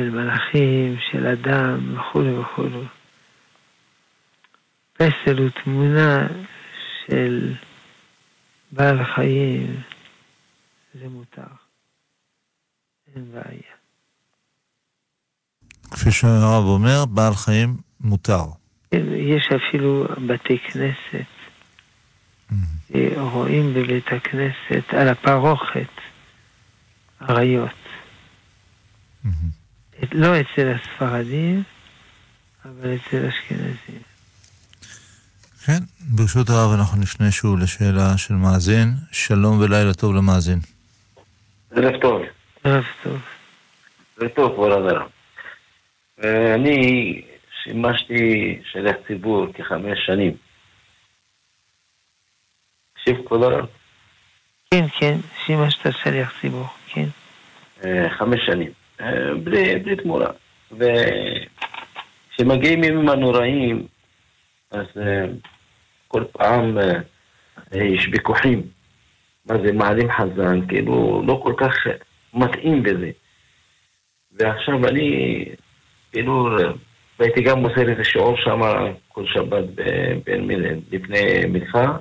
[0.00, 2.84] של מלאכים, של אדם וכולי וכולי.
[4.92, 6.26] פסל ותמונה
[7.06, 7.54] של
[8.72, 9.80] בעל חיים
[10.94, 11.52] זה מותר.
[13.16, 13.74] אין בעיה.
[15.90, 18.44] כפי שהרב אומר, בעל חיים מותר.
[18.90, 21.30] כן, יש אפילו בתי כנסת,
[22.94, 25.92] אה, רואים בבית הכנסת על הפרוכת
[27.30, 27.80] אריות.
[30.12, 31.62] לא אצל הספרדים,
[32.64, 34.02] אבל אצל אשכנזים.
[35.66, 38.88] כן, ברשות הרב אנחנו נפנה שוב לשאלה של מאזין.
[39.12, 40.58] שלום ולילה טוב למאזין.
[41.76, 42.22] ערב טוב.
[42.64, 43.18] ערב טוב.
[44.20, 45.08] ערב טוב, כבוד הרב.
[46.54, 47.22] אני
[47.62, 50.36] שימשתי שליח ציבור כחמש שנים.
[52.94, 53.66] תקשיב, כבוד הרב,
[54.70, 57.06] כן, כן, שימשת שליח ציבור, כן.
[57.84, 58.72] אה, חמש שנים,
[59.44, 60.30] בלי, בלי תמורה.
[60.72, 63.86] וכשמגיעים ימים הנוראים,
[64.70, 65.24] אז אה,
[66.08, 66.92] כל פעם אה,
[67.72, 68.62] יש ויכוחים.
[69.46, 71.74] מה זה, מעלים חזן, כאילו, לא כל כך
[72.34, 73.10] מתאים בזה.
[74.32, 75.44] ועכשיו אני,
[76.12, 76.56] כאילו,
[77.18, 78.60] והייתי גם מוסר איזה שיעור שם
[79.08, 79.64] כל שבת
[80.24, 80.48] בין
[80.90, 81.96] לפני מלכה,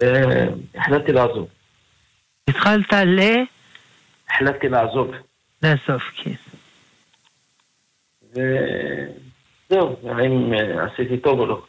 [0.00, 1.48] והחלטתי לעזוב.
[2.48, 3.20] התחלת ל...
[4.30, 5.12] החלטתי לעזוב.
[5.62, 6.34] לאסוף, כן.
[8.30, 11.62] וזהו, האם אה, עשיתי טוב או לא.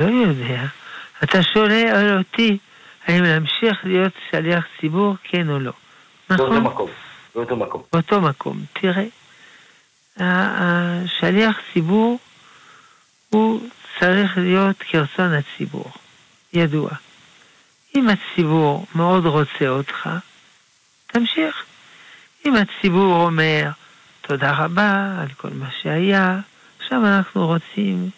[0.00, 0.62] אני לא יודע.
[1.24, 2.58] אתה שואל אותי
[3.06, 5.72] האם להמשיך להיות שליח ציבור, כן או לא.
[6.30, 6.62] באותו נכון?
[6.62, 6.90] מקום,
[7.34, 7.82] באותו מקום.
[7.92, 8.64] באותו מקום.
[8.72, 9.04] תראה,
[10.16, 12.18] השליח ציבור
[13.30, 13.60] הוא
[14.00, 15.90] צריך להיות כרצון הציבור,
[16.52, 16.90] ידוע.
[17.94, 20.08] אם הציבור מאוד רוצה אותך,
[21.06, 21.64] תמשיך.
[22.46, 23.70] אם הציבור אומר,
[24.20, 26.40] תודה רבה על כל מה שהיה,
[26.80, 28.10] עכשיו אנחנו רוצים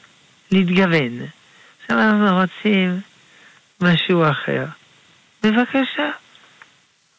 [0.50, 1.18] להתגוון.
[1.82, 3.00] עכשיו אנחנו רוצים
[3.80, 4.64] משהו אחר.
[5.42, 6.10] בבקשה.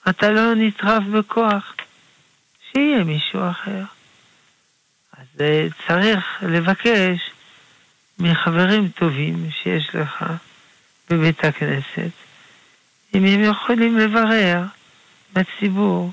[0.09, 1.73] אתה לא נטרף בכוח.
[2.71, 3.83] שיהיה מישהו אחר.
[5.17, 7.31] אז אה, צריך לבקש
[8.19, 10.25] מחברים טובים שיש לך
[11.09, 12.11] בבית הכנסת,
[13.15, 14.63] אם הם יכולים לברר
[15.33, 16.11] בציבור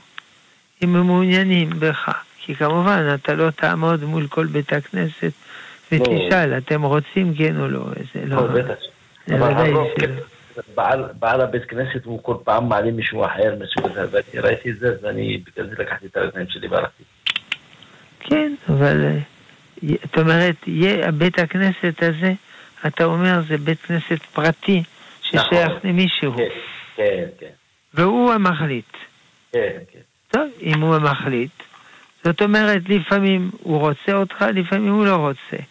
[0.83, 2.23] אם הם מעוניינים בך.
[2.39, 5.33] כי כמובן, אתה לא תעמוד מול כל בית הכנסת
[5.93, 7.85] ותשאל, אתם רוצים כן או לא?
[8.15, 8.37] זה לא...
[8.37, 8.75] לא, בטח.
[9.27, 10.15] זה אבל ודאי הרוב, שלא.
[10.75, 14.79] בעל, בעל הבית כנסת הוא כל פעם מעלה מישהו אחר מסוג הזה, ואני ראיתי את
[14.79, 17.03] זה, ואני בגלל זה לקחתי את הרגליים שלי והלכתי.
[18.21, 19.07] כן, אבל
[19.83, 20.57] זאת אומרת,
[21.19, 22.33] בית הכנסת הזה,
[22.87, 24.83] אתה אומר, זה בית כנסת פרטי
[25.23, 25.79] ששייך נכון.
[25.85, 26.49] למישהו, כן,
[26.97, 27.47] כן, כן,
[27.95, 28.93] והוא המחליט.
[29.53, 30.14] כן, כן.
[30.35, 31.51] טוב, אם הוא המחליט,
[32.25, 35.63] זאת אומרת, לפעמים הוא רוצה אותך, לפעמים הוא לא רוצה.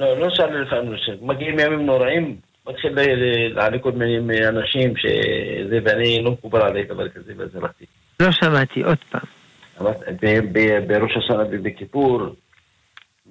[0.00, 2.36] לא, לא שאלה לפעמים, מגיעים ימים נוראים,
[2.68, 7.56] מתחיל ל- ל- לעלי כל מיני אנשים שזה, ואני לא מקובל עליי דבר כזה, ואז
[7.56, 7.84] הלכתי.
[8.20, 9.20] לא שמעתי, עוד פעם.
[10.86, 12.22] בראש השנה ובכיפור,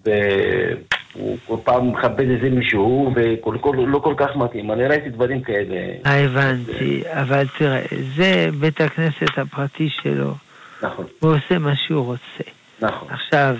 [0.06, 4.72] והוא כל פעם מכבד איזה מישהו, ולא כל כך מתאים.
[4.72, 5.76] אני ראיתי דברים כאלה.
[6.06, 7.82] הבנתי, אבל תראה,
[8.16, 10.45] זה בית הכנסת הפרטי שלו.
[10.82, 11.06] נכון.
[11.20, 12.50] הוא עושה מה שהוא רוצה.
[12.80, 13.08] נכון.
[13.12, 13.56] עכשיו,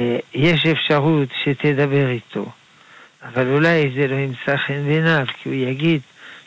[0.00, 2.46] אה, יש אפשרות שתדבר איתו,
[3.22, 6.00] אבל אולי זה לא ימצא חן בעיניו, כי הוא יגיד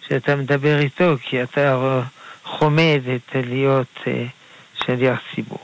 [0.07, 2.01] שאתה מדבר איתו, כי אתה
[2.43, 4.25] חומד את להיות אה,
[4.85, 5.59] שליח ציבור.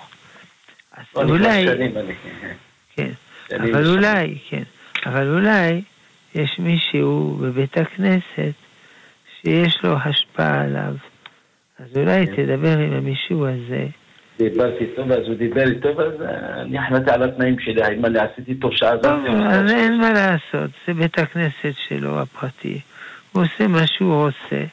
[0.98, 1.66] אז לא, אולי,
[2.96, 3.12] כן,
[3.60, 3.88] אבל.
[3.88, 4.64] אולי, כן,
[5.06, 5.82] אבל אולי
[6.36, 8.54] יש מישהו בבית הכנסת
[9.42, 10.94] שיש לו השפעה עליו.
[11.80, 12.36] אז אולי כן.
[12.36, 13.88] תדבר עם המישהו הזה.
[14.50, 18.20] דיברתי איתו, ואז הוא דיבר איתו, ואז אה, אני החלטתי על התנאים שלי, האם אני
[18.20, 19.72] עשיתי טוב שעזרתי טוב, או אז.
[19.72, 22.80] אין מה לעשות, זה בית הכנסת שלו הפרטי.
[23.32, 24.66] הוא עושה מה שהוא רוצה,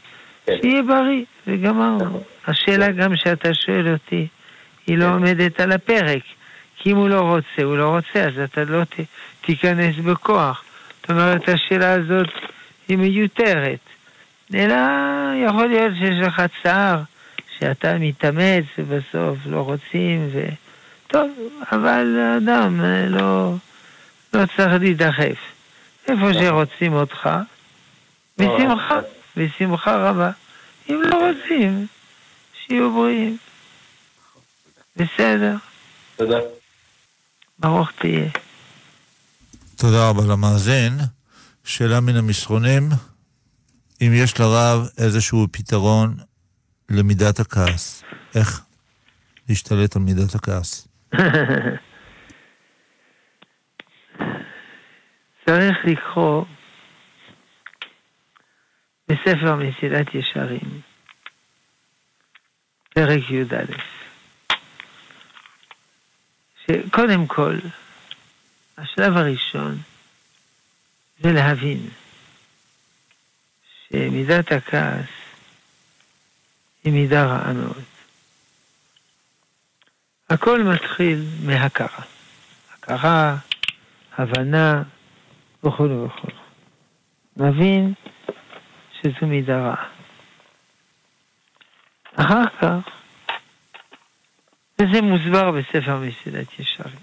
[0.46, 0.52] כן.
[0.62, 2.04] שיהיה בריא, וגמרנו.
[2.04, 2.20] נכון.
[2.46, 4.26] השאלה גם שאתה שואל אותי,
[4.86, 5.12] היא לא כן.
[5.12, 6.22] עומדת על הפרק.
[6.76, 9.00] כי אם הוא לא רוצה, הוא לא רוצה, אז אתה לא ת,
[9.40, 10.64] תיכנס בכוח.
[11.00, 12.28] זאת אומרת, השאלה הזאת
[12.88, 13.78] היא מיותרת.
[14.54, 14.76] אלא
[15.46, 17.00] יכול להיות שיש לך צער,
[17.60, 20.48] שאתה מתאמץ ובסוף לא רוצים, ו...
[21.06, 21.30] טוב,
[21.72, 23.54] אבל האדם אה, לא,
[24.32, 25.38] לא צריך להידחף.
[26.08, 27.28] איפה שרוצים אותך,
[28.38, 28.98] בשמחה,
[29.36, 30.30] בשמחה רבה.
[30.90, 31.86] אם לא רוצים,
[32.52, 33.36] שיהיו בריאים.
[34.96, 35.56] בסדר,
[36.16, 36.38] תודה.
[37.58, 38.28] ברוך תהיה.
[39.76, 40.98] תודה רבה למאזין.
[41.64, 42.88] שאלה מן המסרונים,
[44.00, 46.16] אם יש לרב איזשהו פתרון
[46.90, 48.60] למידת הכעס, איך
[49.48, 50.88] להשתלט על מידת הכעס?
[55.46, 56.44] צריך לקרוא
[59.08, 60.80] בספר מסילת ישרים,
[62.94, 63.64] פרק י"א,
[66.66, 67.56] שקודם כל,
[68.78, 69.78] השלב הראשון
[71.20, 71.90] זה להבין
[73.88, 75.17] שמידת הכעס
[76.84, 77.82] היא מידה רעה מאוד.
[80.30, 82.04] הכל מתחיל מהכרה.
[82.72, 83.36] הכרה,
[84.18, 84.82] הבנה
[85.64, 86.28] וכו' וכו'.
[87.36, 87.94] נבין
[88.92, 89.88] שזו מידה רעה.
[92.16, 92.90] אחר כך,
[94.78, 96.98] וזה מוסבר בספר מסילת ישרים.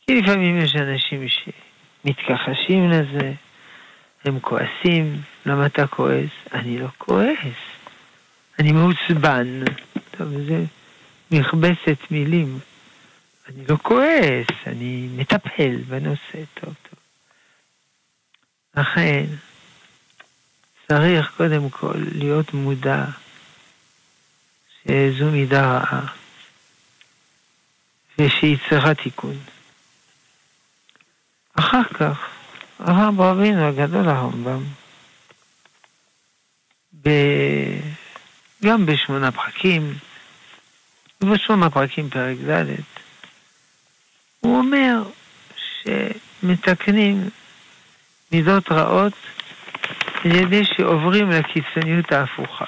[0.00, 3.32] כי לפעמים יש אנשים שמתכחשים לזה,
[4.24, 6.30] הם כועסים, למה אתה כועס?
[6.52, 7.56] אני לא כועס,
[8.58, 9.64] אני מעוצבן.
[10.10, 10.64] טוב, זה
[11.30, 12.58] מכבסת מילים.
[13.48, 16.98] אני לא כועס, אני מטפל בנושא, טוב, טוב.
[18.76, 19.24] לכן,
[20.88, 23.04] צריך קודם כל להיות מודע
[24.82, 26.06] שזו מידה רעה
[28.18, 29.36] ושהיא צריכה תיקון.
[31.54, 32.28] אחר כך,
[32.78, 34.64] הרב רבינו הגדול הרמב"ם,
[37.02, 37.08] ב...
[38.64, 39.94] גם בשמונה פרקים,
[41.20, 42.64] ובשמונה פרקים פרק ד',
[44.40, 45.02] הוא אומר
[46.40, 47.28] שמתקנים
[48.32, 49.12] מידות רעות
[50.24, 52.64] על ידי שעוברים לקיצוניות ההפוכה.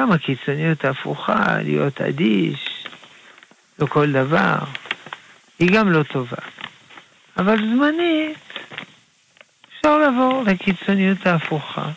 [0.00, 2.86] גם הקיצוניות ההפוכה, להיות אדיש
[3.78, 4.58] לכל דבר,
[5.58, 6.36] היא גם לא טובה.
[7.38, 8.38] אבל זמנית
[9.68, 11.90] אפשר לעבור לקיצוניות ההפוכה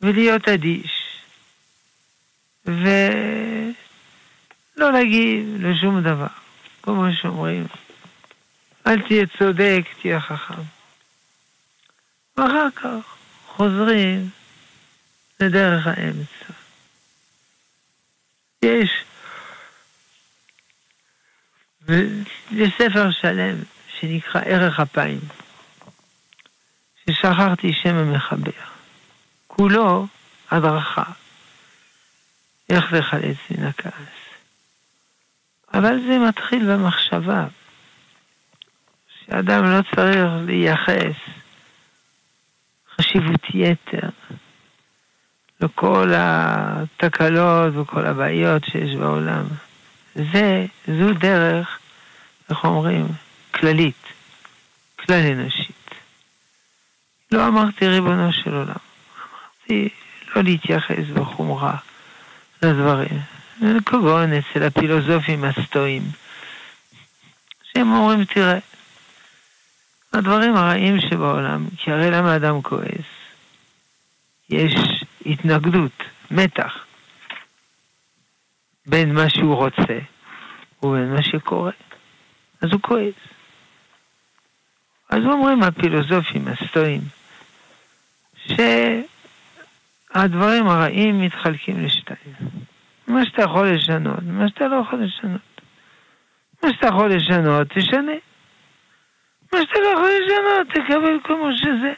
[0.00, 1.08] ולהיות אדיש
[2.64, 2.82] ולא
[4.92, 6.26] להגיב לשום דבר,
[6.82, 7.66] כמו שאומרים,
[8.86, 10.62] אל תהיה צודק, תהיה חכם.
[12.36, 14.30] ואחר כך חוזרים
[15.40, 16.52] לדרך האמצע.
[18.62, 19.04] יש,
[22.50, 23.56] יש ספר שלם
[24.00, 25.20] שנקרא ערך אפיים,
[27.04, 28.77] ששכחתי שם המחבר.
[29.58, 30.06] כולו
[30.50, 31.02] הדרכה,
[32.70, 33.92] איך לחלץ מן הכעס.
[35.74, 37.46] אבל זה מתחיל במחשבה,
[39.08, 41.16] שאדם לא צריך לייחס
[42.96, 44.08] חשיבות יתר
[45.60, 49.44] לכל התקלות וכל הבעיות שיש בעולם.
[50.14, 51.78] זה, זו דרך,
[52.50, 53.06] איך אומרים,
[53.54, 54.06] כללית,
[54.96, 55.90] כלל אנושית.
[57.32, 58.87] לא אמרתי ריבונו של עולם,
[59.70, 59.88] אמרתי
[60.36, 61.76] לא להתייחס בחומרה
[62.62, 63.20] לדברים.
[63.86, 66.02] כגון אצל הפילוסופים הסטואים,
[67.62, 68.58] שהם אומרים, תראה,
[70.12, 73.08] הדברים הרעים שבעולם, כי הרי למה אדם כועס?
[74.50, 74.74] יש
[75.26, 76.84] התנגדות, מתח,
[78.86, 79.98] בין מה שהוא רוצה
[80.82, 81.72] ובין מה שקורה.
[82.60, 83.14] אז הוא כועס.
[85.10, 87.00] אז אומרים הפילוסופים הסטואים,
[90.12, 92.34] שהדברים הרעים מתחלקים לשתיים.
[93.06, 95.60] מה שאתה יכול לשנות, מה שאתה לא יכול לשנות.
[96.62, 98.12] מה שאתה יכול לשנות, תשנה.
[99.52, 101.92] מה שאתה לא יכול לשנות, תקבל כמו שזה.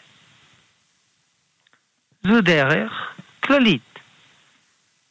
[2.23, 2.93] זו דרך
[3.41, 3.99] כללית,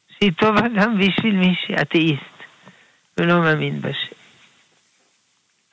[0.08, 2.44] שהיא טובה גם בשביל מי שאתאיסט
[3.18, 4.16] ולא מאמין בשם.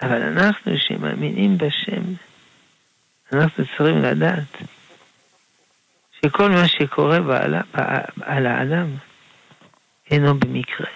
[0.02, 2.04] אבל אנחנו שמאמינים בשם,
[3.34, 4.77] אנחנו צריכים לדעת
[6.26, 7.62] שכל מה שקורה בעלה,
[8.22, 8.88] על האדם
[10.12, 10.88] אינו במקרה.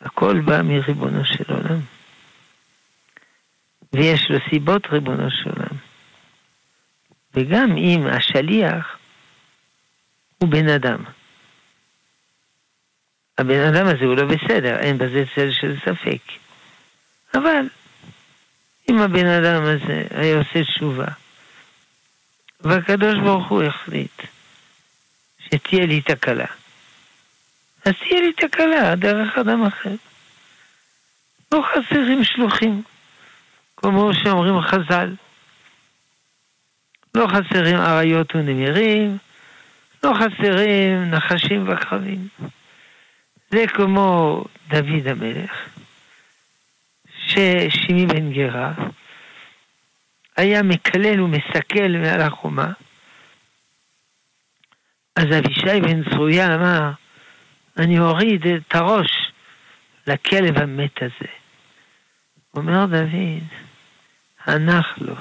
[0.00, 1.80] הכל בא מריבונו של עולם.
[3.92, 5.76] ויש לו סיבות ריבונו של עולם.
[7.34, 8.98] וגם אם השליח
[10.38, 11.04] הוא בן אדם.
[13.38, 16.22] הבן אדם הזה הוא לא בסדר, אין בזה צל של ספק.
[17.34, 17.68] אבל
[18.90, 21.06] אם הבן אדם הזה היה עושה תשובה,
[22.62, 24.22] והקדוש ברוך הוא החליט
[25.38, 26.46] שתהיה לי תקלה,
[27.84, 29.94] אז תהיה לי תקלה דרך אדם אחר.
[31.52, 32.82] לא חסרים שלוחים,
[33.76, 35.14] כמו שאומרים חז"ל.
[37.14, 39.18] לא חסרים אריות ונמירים,
[40.04, 42.28] לא חסרים נחשים וכרבים.
[43.50, 45.68] זה כמו דוד המלך,
[47.26, 48.72] ששימי בן גרה
[50.42, 52.72] היה מקלל ומסכל מעל החומה.
[55.16, 56.90] אז אבישי בן צרויה אמר,
[57.76, 59.32] אני אוריד את הראש
[60.06, 61.30] לכלב המת הזה.
[62.54, 63.42] אומר דוד,
[64.44, 65.14] הנח לו,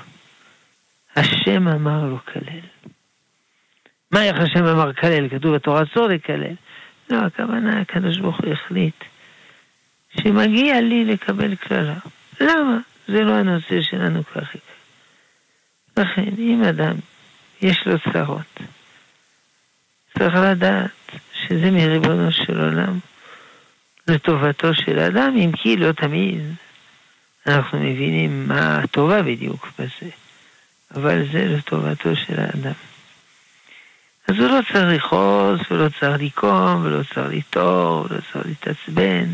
[1.15, 2.59] השם אמר לו כלל.
[4.11, 5.29] מה איך השם אמר כלל?
[5.29, 6.55] כתוב בתורה אסור לקלל.
[7.09, 9.03] לא, הכוונה, הקדוש ברוך הוא החליט
[10.19, 11.95] שמגיע לי לקבל קללה.
[12.41, 12.77] למה?
[13.07, 14.70] זה לא הנושא שלנו ככה.
[15.97, 16.95] לכן, אם אדם
[17.61, 18.59] יש לו צרות,
[20.17, 20.91] צריך לדעת
[21.33, 22.99] שזה מריבונו של עולם
[24.07, 26.41] לטובתו של אדם, אם כי לא תמיד
[27.47, 30.11] אנחנו מבינים מה הטובה בדיוק בזה,
[30.95, 32.73] אבל זה לטובתו של האדם.
[34.27, 39.25] אז הוא לא צריך לכעוס, ולא צריך לקום, ולא צריך לטעור, ולא צריך להתעצבן,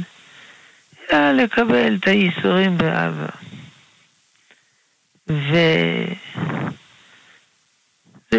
[1.11, 3.46] אלא לקבל את הייסורים באהבה.
[5.27, 6.05] וזה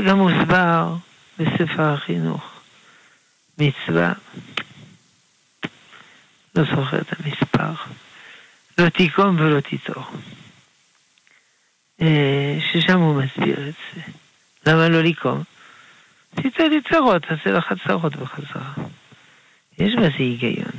[0.07, 0.95] גם מוסבר
[1.39, 2.59] בספר החינוך.
[3.59, 4.13] מצווה,
[6.55, 7.73] לא זוכר את המספר,
[8.79, 10.05] לא תיקום ולא תיטור.
[12.01, 14.01] אה, ששם הוא מסביר את זה.
[14.67, 15.43] למה לא לקום?
[16.35, 18.73] תצא לצרות, תעשה לך צרות בחזרה.
[19.79, 20.73] יש בזה היגיון.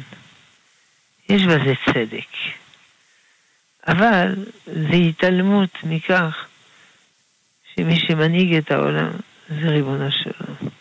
[1.29, 2.27] יש בזה צדק.
[3.87, 6.45] אבל זה התעלמות מכך
[7.75, 9.09] שמי שמנהיג את העולם
[9.49, 10.71] זה ריבונו של עולם.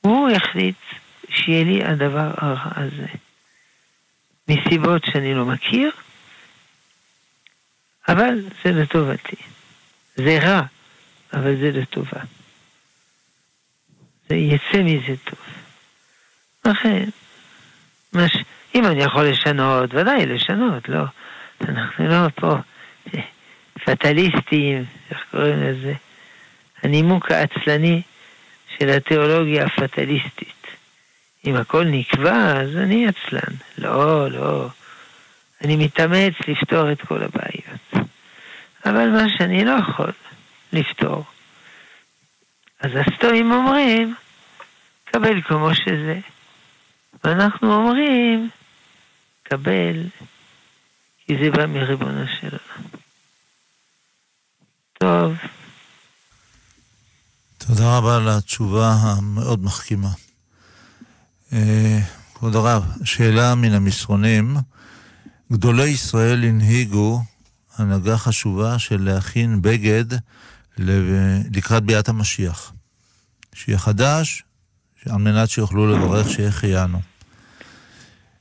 [0.00, 0.76] הוא החליט
[1.28, 3.06] שיהיה לי הדבר הרע הזה.
[4.48, 5.90] מסיבות שאני לא מכיר,
[8.08, 9.36] אבל זה לטובתי.
[10.16, 10.60] זה רע,
[11.32, 12.20] אבל זה לטובה.
[14.28, 15.38] זה יצא מזה טוב.
[16.64, 17.04] לכן,
[18.12, 18.36] מש...
[18.74, 21.04] אם אני יכול לשנות, ודאי לשנות, לא.
[21.60, 22.56] אנחנו לא פה
[23.84, 25.94] פטליסטים, איך קוראים לזה?
[26.82, 28.02] הנימוק העצלני
[28.78, 30.66] של התיאולוגיה הפטליסטית.
[31.46, 33.54] אם הכל נקבע, אז אני עצלן.
[33.78, 34.68] לא, לא.
[35.64, 38.08] אני מתאמץ לפתור את כל הבעיות.
[38.86, 40.12] אבל מה שאני לא יכול
[40.72, 41.24] לפתור,
[42.80, 44.14] אז הסטואים אומרים,
[45.04, 46.18] קבל כמו שזה.
[47.24, 48.50] ואנחנו אומרים,
[49.42, 50.02] קבל,
[51.26, 52.88] כי זה בא מריבונו של עולם.
[54.98, 55.36] טוב.
[57.58, 60.10] תודה רבה על התשובה המאוד מחכימה.
[61.52, 62.00] אה,
[62.34, 64.56] כבוד הרב, שאלה מן המסרונים.
[65.52, 67.22] גדולי ישראל הנהיגו
[67.76, 70.04] הנהגה חשובה של להכין בגד
[70.78, 72.72] לקראת ביאת המשיח.
[73.54, 74.42] שיהיה חדש,
[75.08, 77.00] על מנת שיוכלו לברך שהחיינו.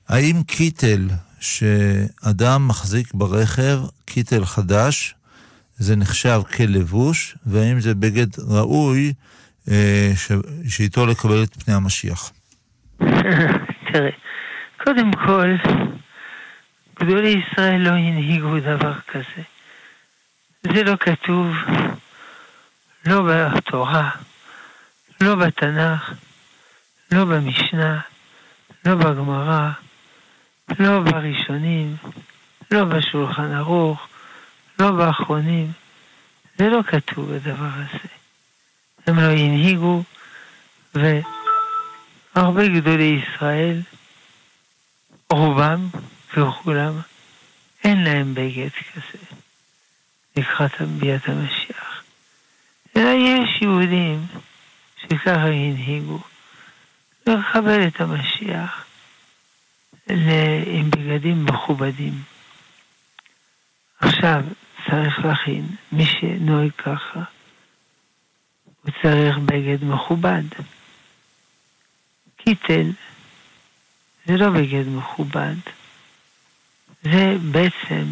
[0.07, 1.09] האם קיטל
[1.43, 5.15] שאדם מחזיק ברכב, קיטל חדש,
[5.77, 9.13] זה נחשב כלבוש, והאם זה בגד ראוי
[9.71, 10.31] אה, ש...
[10.67, 12.31] שאיתו לקבל את פני המשיח?
[13.91, 14.09] תראה,
[14.83, 15.55] קודם כל,
[16.99, 19.43] גדולי ישראל לא הנהיגו דבר כזה.
[20.63, 21.55] זה לא כתוב,
[23.05, 24.09] לא בתורה,
[25.21, 26.13] לא בתנ"ך,
[27.11, 27.99] לא במשנה,
[28.85, 29.71] לא בגמרא,
[30.79, 31.95] לא בראשונים,
[32.71, 34.07] לא בשולחן ערוך,
[34.79, 35.71] לא באחרונים.
[36.57, 38.13] זה לא כתוב הדבר הזה.
[39.07, 40.03] הם לא הנהיגו,
[40.95, 43.81] והרבה גדולי ישראל,
[45.29, 45.87] רובם
[46.37, 46.93] וכולם,
[47.83, 49.23] אין להם בגד כזה
[50.35, 52.03] לקראת ביאת המשיח.
[52.97, 54.25] אלא יש יהודים
[55.01, 56.19] שככה הנהיגו,
[57.27, 58.82] לקבל את המשיח
[60.07, 62.13] עם בגדים מכובדים.
[63.99, 64.43] עכשיו,
[64.89, 67.23] צריך להכין, מי שנוהג ככה,
[68.83, 70.43] הוא צריך בגד מכובד.
[72.37, 72.91] קיטל
[74.25, 75.55] זה לא בגד מכובד,
[77.03, 78.03] זה בעצם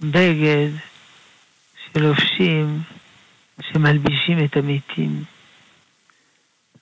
[0.00, 0.70] בגד
[1.84, 2.82] שלובשים,
[3.60, 5.24] שמלבישים את המתים.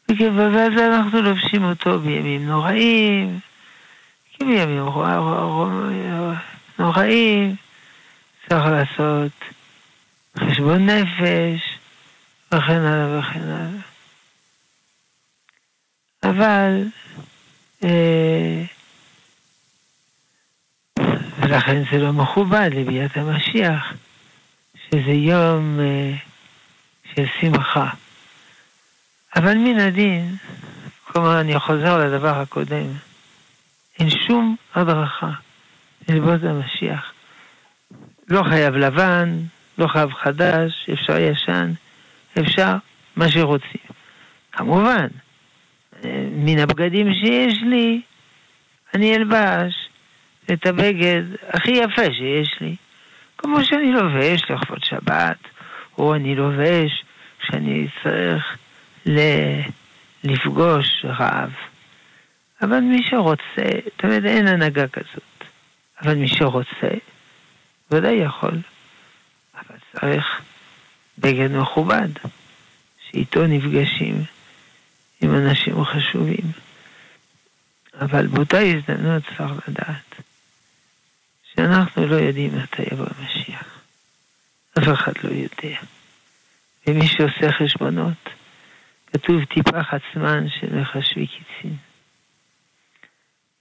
[0.09, 3.41] ואז אנחנו לובשים אותו בימים נוראים,
[4.39, 4.85] כי בימים
[6.79, 7.57] נוראים
[8.49, 9.33] צריך לעשות
[10.39, 11.79] חשבון נפש
[12.55, 13.81] וכן הלאה וכן הלאה.
[16.23, 16.85] אבל
[17.85, 18.63] אה,
[21.39, 23.93] ולכן זה לא מכובד לביאת המשיח,
[24.77, 26.15] שזה יום אה,
[27.15, 27.91] של שמחה.
[29.37, 30.37] אבל מן הדין,
[31.05, 32.87] כלומר, אני חוזר לדבר הקודם,
[33.99, 35.31] אין שום הדרכה
[36.09, 37.13] ללבוד המשיח.
[38.29, 39.39] לא חייב לבן,
[39.79, 41.73] לא חייב חדש, אפשר ישן,
[42.39, 42.75] אפשר
[43.17, 43.81] מה שרוצים.
[44.53, 45.07] כמובן,
[46.33, 48.01] מן הבגדים שיש לי,
[48.95, 49.75] אני אלבש
[50.53, 52.77] את הבגד הכי יפה שיש לי.
[53.39, 55.37] כמו שאני לובש לכבוד שבת,
[55.99, 57.05] או אני לובש
[57.41, 58.57] כשאני צריך
[59.07, 59.61] ל-
[60.25, 61.53] לפגוש רב.
[62.67, 65.45] אבל מי שרוצה, תמיד אין הנהגה כזאת,
[66.03, 66.89] אבל מי שרוצה,
[67.91, 68.59] ודאי יכול.
[69.55, 70.41] אבל צריך
[71.19, 72.09] בגד מכובד,
[73.11, 74.25] שאיתו נפגשים
[75.21, 76.53] עם אנשים חשובים.
[78.01, 80.21] אבל באותה הזדמנות צריך לדעת
[81.55, 83.79] שאנחנו לא יודעים מתי יבוא המשיח.
[84.79, 85.79] אף אחד לא יודע.
[86.87, 88.29] ומי שעושה חשבונות,
[89.07, 91.77] כתוב טיפה חצמן של מחשבי קיצין.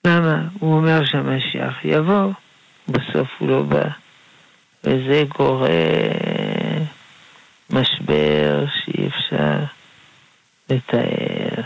[0.05, 0.41] למה?
[0.59, 2.31] הוא אומר שהמשיח יבוא,
[2.87, 3.89] בסוף הוא לא בא.
[4.83, 5.69] וזה גורם
[7.69, 9.63] משבר שאי אפשר
[10.69, 11.63] לתאר.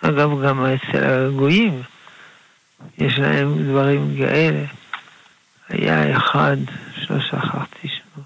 [0.00, 1.82] אגב, גם אצל הגויים
[2.98, 4.64] יש להם דברים כאלה.
[5.68, 6.56] היה אחד,
[6.94, 8.22] שלא שכחתי שמו,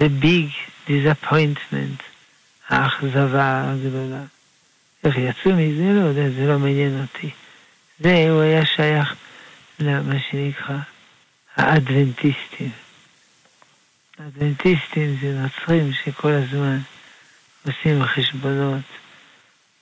[0.00, 0.48] The Big
[0.86, 2.02] Disappointment,
[2.68, 4.22] האכזבה הגדולה.
[5.04, 5.92] איך יצאו מזה?
[5.92, 7.30] לא יודע, זה לא מעניין אותי.
[7.98, 9.14] זה, הוא היה שייך
[9.78, 10.76] למה שנקרא
[11.56, 12.70] האדבנטיסטים.
[14.18, 16.78] האדבנטיסטים זה נוצרים שכל הזמן
[17.66, 18.84] עושים חשבונות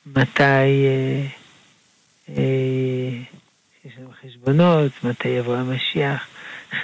[0.07, 1.27] מתי אה,
[2.29, 3.19] אה,
[3.85, 6.27] יש להם חשבונות, מתי יבוא המשיח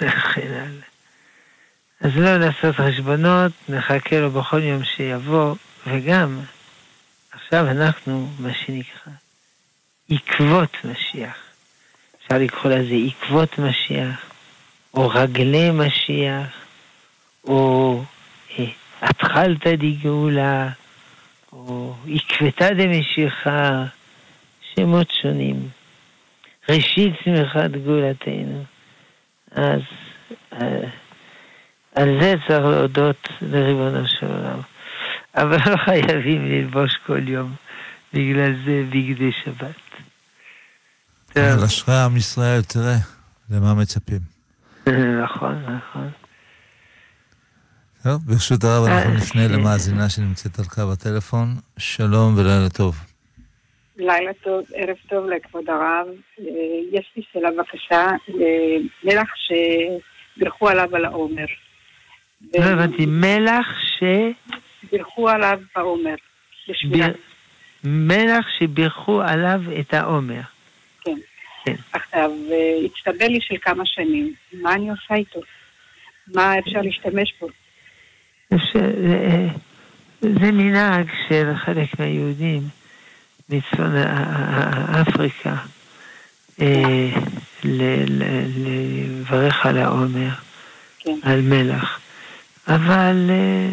[0.01, 0.91] וכן הלאה.
[2.01, 5.55] אז לא לעשות חשבונות, נחכה לו בכל יום שיבוא,
[5.87, 6.39] וגם
[7.31, 9.13] עכשיו אנחנו, מה שנקרא,
[10.09, 11.37] עקבות משיח.
[12.17, 14.25] אפשר לקרוא לזה עקבות משיח,
[14.93, 16.47] או רגלי משיח,
[17.43, 18.03] או
[18.59, 18.65] אה,
[19.01, 20.69] התחלתא דגאולה,
[21.53, 23.85] או עקבתא דמשיחה,
[24.75, 25.69] שמות שונים.
[26.69, 28.63] ראשית צמיחת גאולתנו.
[29.51, 29.81] אז
[30.53, 30.89] אה,
[31.95, 34.59] על זה צריך להודות לריבונו של עולם.
[35.35, 37.55] אבל לא חייבים ללבוש כל יום
[38.13, 39.75] בגלל זה בגדי שבת.
[41.35, 42.97] על אשרי עם ישראל, תראה,
[43.49, 44.19] למה מצפים.
[45.23, 46.09] נכון, נכון.
[48.03, 51.55] טוב, ברשות הרב אנחנו נפנה למאזינה שנמצאת על קו הטלפון.
[51.77, 53.10] שלום ולילה טוב.
[54.01, 56.07] לילה טוב, ערב טוב לכבוד הרב.
[56.91, 58.07] יש לי שאלה בבקשה,
[59.03, 61.45] מלח שבירכו עליו על העומר.
[62.53, 64.03] לא הבנתי, מלח ש...
[64.91, 66.15] בירכו עליו בעומר.
[67.83, 70.41] מלח שבירכו עליו את העומר.
[71.01, 71.17] כן.
[71.65, 71.75] כן.
[71.93, 72.31] עכשיו,
[72.85, 75.39] הצטבר לי של כמה שנים, מה אני עושה איתו?
[76.35, 77.47] מה אפשר להשתמש בו?
[80.21, 82.61] זה מנהג של חלק מהיהודים
[83.51, 83.95] מצפון
[85.01, 85.55] אפריקה
[86.61, 87.09] אה,
[87.63, 90.29] לברך על העומר,
[90.99, 91.19] כן.
[91.23, 91.99] על מלח.
[92.67, 93.69] אבל אה,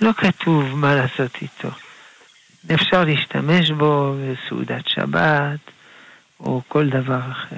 [0.00, 1.68] לא כתוב מה לעשות איתו.
[2.74, 5.58] אפשר להשתמש בו בסעודת שבת
[6.40, 7.56] או כל דבר אחר.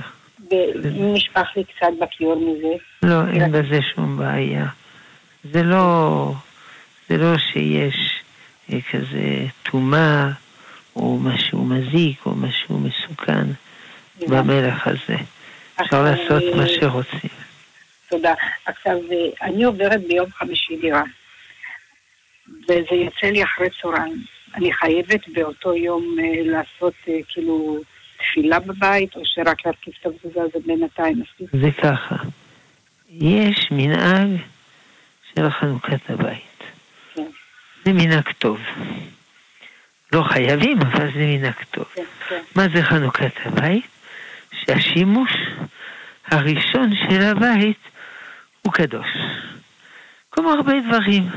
[0.50, 2.74] ואם נשפך לי קצת בכיור מזה?
[3.02, 4.66] לא, אין בזה שום בעיה.
[5.52, 6.32] זה לא,
[7.08, 8.22] זה לא שיש
[8.72, 10.30] אה, כזה טומאה
[10.96, 13.46] או משהו מזיק או משהו מסוכן
[14.28, 15.16] במלח הזה.
[15.80, 17.30] אפשר לעשות מה שרוצים.
[18.08, 18.34] תודה.
[18.66, 18.96] עכשיו,
[19.42, 21.02] אני עוברת ביום חמישי דירה,
[22.64, 24.24] וזה יוצא לי אחרי צהריים.
[24.54, 27.78] אני חייבת באותו יום uh, לעשות uh, כאילו
[28.18, 31.22] תפילה בבית, או שרק להרכיב את המזוזה הזה בינתיים?
[31.38, 32.16] זה ככה.
[33.10, 34.28] יש מנהג
[35.34, 36.62] של חנוכת הבית.
[37.14, 37.26] כן.
[37.84, 38.60] זה מנהג טוב.
[40.12, 41.84] לא חייבים, אבל זה מנהג טוב.
[41.94, 42.40] כן, כן.
[42.56, 43.86] מה זה חנוכת הבית?
[44.52, 45.32] שהשימוש
[46.26, 47.78] הראשון של הבית
[48.62, 49.08] הוא קדוש.
[50.32, 51.28] כמו הרבה דברים,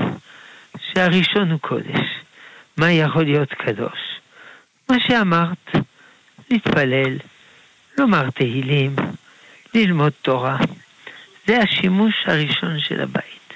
[0.92, 2.00] שהראשון הוא קודש.
[2.78, 4.00] מה יכול להיות קדוש?
[4.90, 5.72] מה שאמרת,
[6.52, 7.18] להתפלל,
[7.98, 8.96] לומר תהילים,
[9.74, 10.58] ללמוד תורה.
[11.48, 13.54] זה השימוש הראשון של הבית.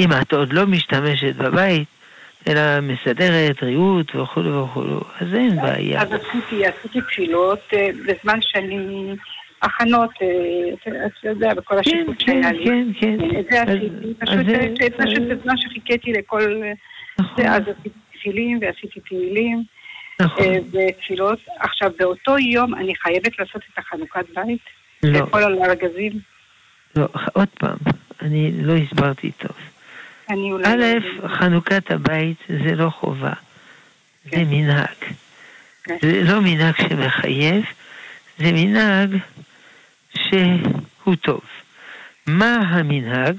[0.00, 1.88] אם את עוד לא משתמשת בבית,
[2.46, 6.02] אלא מסדרת, ריהוט וכו' וכו', אז אין בעיה.
[6.02, 9.16] אז עשיתי, עשיתי תפילות אה, בזמן שאני...
[9.62, 12.64] הכנות, אה, אתה יודע, בכל כן, השיפוט כן, שהיה לי.
[12.64, 13.38] כן, כן.
[13.40, 16.62] את זה עשיתי, פשוט בזמן שחיכיתי לכל...
[17.18, 17.46] נכון.
[17.46, 19.62] אז עשיתי תפילים ועשיתי תהילים
[20.20, 20.46] נכון.
[20.72, 21.38] ותפילות.
[21.58, 24.60] עכשיו, באותו יום אני חייבת לעשות את החנוכת בית?
[25.02, 25.26] לא.
[25.32, 26.12] על הארגזים?
[26.96, 27.76] לא, עוד פעם,
[28.22, 29.56] אני לא הסברתי טוב.
[30.30, 30.66] אני אולי...
[30.66, 33.32] א', חנוכת הבית זה לא חובה,
[34.24, 34.44] זה כן.
[34.50, 34.96] מנהג.
[35.84, 35.96] כן.
[36.02, 37.64] זה לא מנהג שמחייב,
[38.38, 39.16] זה מנהג
[40.14, 41.40] שהוא טוב.
[42.26, 43.36] מה המנהג?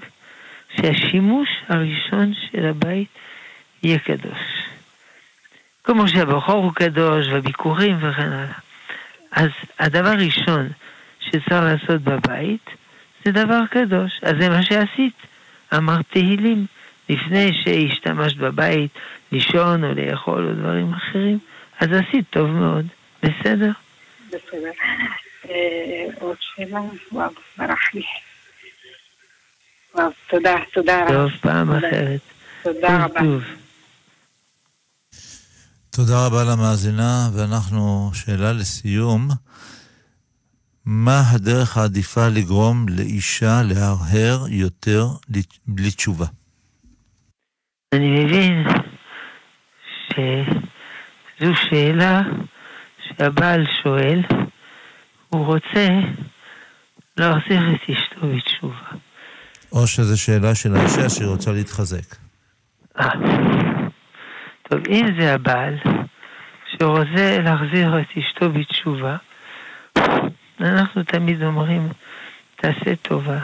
[0.76, 3.08] שהשימוש הראשון של הבית
[3.84, 4.40] יהיה קדוש.
[5.84, 8.54] כמו שהבחור הוא קדוש והביקורים וכן הלאה.
[9.32, 10.70] אז הדבר הראשון
[11.20, 12.70] שצריך לעשות בבית
[13.26, 14.20] זה דבר קדוש.
[14.24, 15.14] אז זה מה שעשית.
[15.78, 16.66] אמרת תהילים.
[17.10, 18.92] לפני שהשתמשת בבית
[19.32, 21.40] לישון או לאכול או דברים אחרים,
[21.80, 22.86] אז עשית טוב מאוד.
[23.24, 23.72] בסדר?
[24.28, 24.72] בסדר.
[25.50, 26.80] אה, עוד שאלה?
[27.12, 28.04] וואו, ברח לי.
[29.96, 31.14] וואו, תודה, תודה רבה.
[31.14, 31.72] טוב, פעם.
[31.72, 32.20] אחרת.
[32.64, 33.22] תודה רבה.
[35.90, 39.28] תודה רבה למאזינה, ואנחנו, שאלה לסיום,
[40.86, 45.08] מה הדרך העדיפה לגרום לאישה להרהר יותר
[45.68, 46.26] בלי תשובה?
[47.94, 48.64] אני מבין
[50.10, 52.22] שזו שאלה
[53.08, 54.22] שהבעל שואל,
[55.30, 55.88] הוא רוצה
[57.18, 58.88] להחזיר את אשתו בתשובה.
[59.72, 62.16] או שזו שאלה של האישה שהיא רוצה להתחזק.
[63.00, 63.10] אה.
[64.64, 65.78] טוב, אם זה הבעל
[66.72, 69.16] שרוצה להחזיר את אשתו בתשובה,
[70.60, 71.90] אנחנו תמיד אומרים,
[72.56, 73.40] תעשה טובה,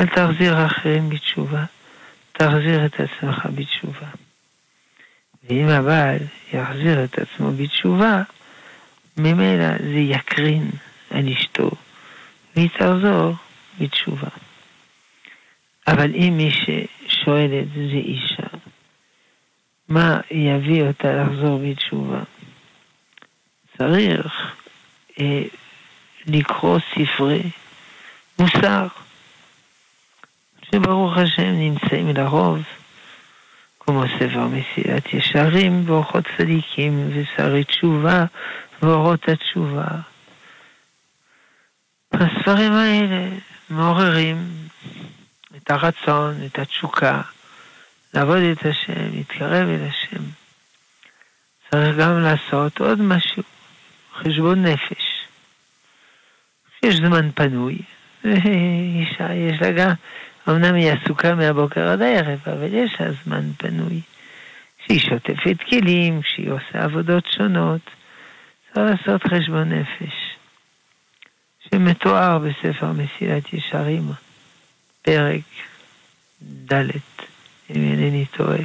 [0.00, 1.64] אל תחזיר אחרים בתשובה,
[2.32, 4.08] תחזיר את עצמך בתשובה.
[5.44, 6.18] ואם הבעל
[6.52, 8.22] יחזיר את עצמו בתשובה,
[9.16, 10.70] ממילא זה יקרין
[11.10, 11.70] על אשתו,
[12.56, 13.34] והיא תחזור
[13.80, 14.28] בתשובה.
[15.86, 18.56] אבל אם מי ששואלת זה אישה,
[19.88, 22.20] מה יביא אותה לחזור בתשובה?
[23.78, 24.54] צריך
[25.20, 25.42] אה,
[26.26, 27.42] לקרוא ספרי
[28.38, 28.86] מוסר,
[30.74, 32.62] שברוך השם נמצאים לרוב,
[33.80, 38.24] כמו ספר מסילת ישרים ואורחות צדיקים ושרי תשובה
[38.82, 39.86] ואורות התשובה.
[42.12, 43.28] הספרים האלה
[43.70, 44.36] מעוררים
[45.56, 47.20] את הרצון, את התשוקה,
[48.14, 50.22] לעבוד את השם, להתקרב אל השם.
[51.70, 53.42] צריך גם לעשות עוד משהו,
[54.14, 55.26] חשבון נפש.
[56.82, 57.78] יש זמן פנוי,
[59.00, 59.92] אישה יש לה גם,
[60.48, 64.00] אמנם היא עסוקה מהבוקר עד הערב, אבל יש לה זמן פנוי.
[64.86, 67.80] שהיא שוטפת כלים, כשהיא עושה עבודות שונות,
[68.74, 70.12] צריך לעשות חשבון נפש.
[71.60, 74.10] שמתואר בספר מסילת ישרים,
[75.02, 75.42] פרק
[76.72, 76.90] ד',
[77.70, 78.58] אם אינני טועה.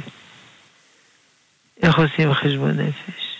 [1.82, 3.38] איך עושים חשבון נפש?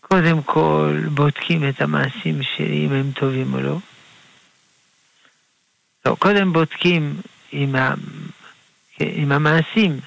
[0.00, 3.78] קודם כל בודקים את המעשים שלי, אם הם טובים או לא.
[6.06, 7.20] לא, קודם בודקים
[7.52, 7.94] אם, ה...
[9.00, 10.00] אם המעשים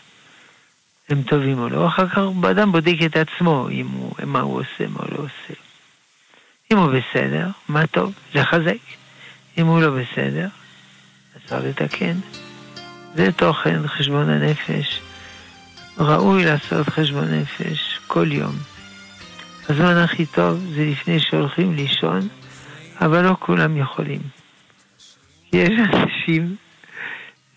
[1.10, 2.18] הם טובים או לא, אחר כך
[2.52, 5.60] אדם בודק את עצמו, אם הוא, מה הוא עושה, מה הוא לא עושה.
[6.72, 8.78] אם הוא בסדר, מה טוב, לחזק.
[9.58, 10.48] אם הוא לא בסדר,
[11.38, 12.14] אפשר לתקן.
[13.16, 15.00] זה תוכן חשבון הנפש.
[15.98, 18.56] ראוי לעשות חשבון נפש כל יום.
[19.70, 22.28] הזמן הכי טוב זה לפני שהולכים לישון,
[23.02, 24.43] אבל לא כולם יכולים.
[25.54, 26.56] יש אנשים,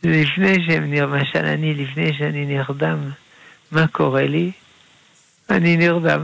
[0.02, 2.98] לפני שהם, למשל אני, לפני שאני נרדם,
[3.72, 4.50] מה קורה לי?
[5.50, 6.20] אני נרדם.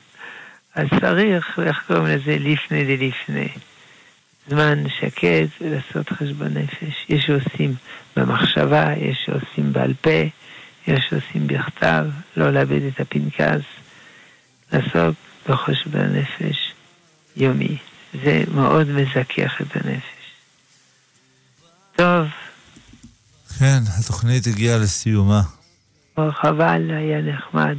[0.74, 2.36] אז צריך, איך קוראים לזה?
[2.40, 3.48] לפני דלפני.
[4.48, 7.04] זמן שקט ולעשות חשבון נפש.
[7.08, 7.74] יש שעושים
[8.16, 10.20] במחשבה, יש שעושים בעל פה,
[10.86, 12.04] יש שעושים בכתב,
[12.36, 13.64] לא לאבד את הפנקס,
[14.72, 15.16] לעסוק
[15.48, 16.72] בחשבון נפש
[17.36, 17.76] יומי.
[18.24, 20.17] זה מאוד מזכך את הנפש.
[21.98, 22.26] טוב.
[23.58, 25.42] כן, התוכנית הגיעה לסיומה.
[26.30, 27.76] חבל, היה נחמד.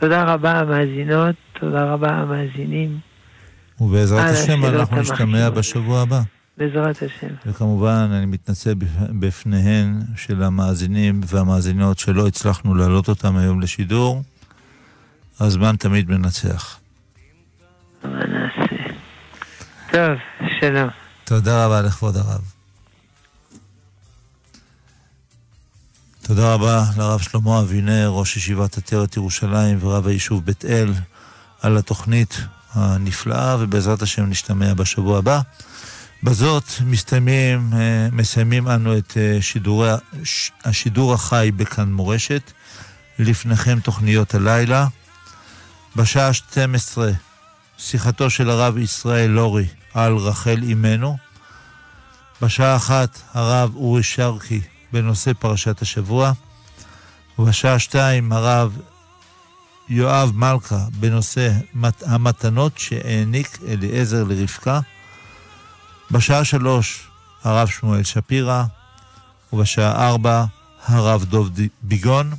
[0.00, 2.98] תודה רבה המאזינות, תודה רבה המאזינים.
[3.80, 6.20] ובעזרת השם אנחנו נשתמע בשבוע הבא.
[6.58, 7.34] בעזרת השם.
[7.46, 8.74] וכמובן, אני מתנצל
[9.20, 14.22] בפניהן של המאזינים והמאזינות שלא הצלחנו להעלות אותם היום לשידור.
[15.40, 16.78] הזמן תמיד מנצח.
[18.04, 18.74] מה נעשה?
[19.90, 20.18] טוב,
[20.60, 20.88] שלום.
[21.24, 22.51] תודה רבה לכבוד הרב.
[26.26, 30.92] תודה רבה לרב שלמה אבינר, ראש ישיבת עטרת ירושלים ורב היישוב בית אל,
[31.60, 32.40] על התוכנית
[32.72, 35.40] הנפלאה, ובעזרת השם נשתמע בשבוע הבא.
[36.22, 39.90] בזאת מסתיימים, אה, מסיימים אנו את אה, שידורי,
[40.64, 42.52] השידור החי בכאן מורשת.
[43.18, 44.86] לפניכם תוכניות הלילה.
[45.96, 47.10] בשעה 12,
[47.78, 51.16] שיחתו של הרב ישראל לורי על רחל אימנו.
[52.42, 54.60] בשעה אחת, הרב אורי שרקי
[54.92, 56.32] בנושא פרשת השבוע.
[57.38, 58.78] ובשעה שתיים, הרב
[59.88, 61.50] יואב מלכה בנושא
[62.06, 64.80] המתנות שהעניק אליעזר לרבקה.
[66.10, 67.08] בשעה שלוש,
[67.44, 68.64] הרב שמואל שפירא,
[69.52, 70.44] ובשעה ארבע,
[70.86, 71.50] הרב דוב
[71.82, 72.32] ביגון.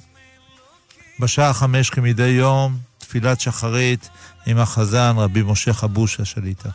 [1.20, 4.10] בשעה חמש כמדי יום, תפילת שחרית
[4.46, 6.70] עם החזן רבי משה חבוש השליטה.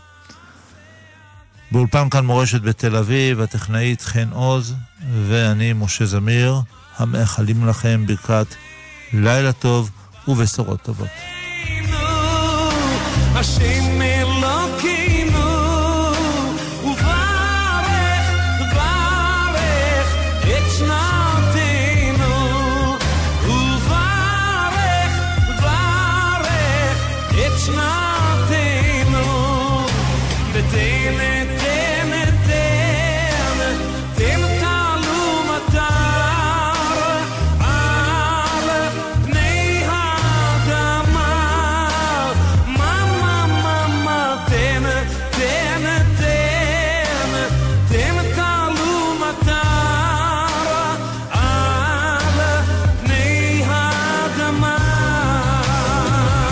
[1.73, 4.75] באולפן כאן מורשת בתל אביב, הטכנאית חן עוז
[5.27, 6.61] ואני משה זמיר,
[6.97, 8.47] המאחלים לכם ברכת
[9.13, 9.91] לילה טוב
[10.29, 11.09] ובשורות טובות.
[13.35, 13.99] השם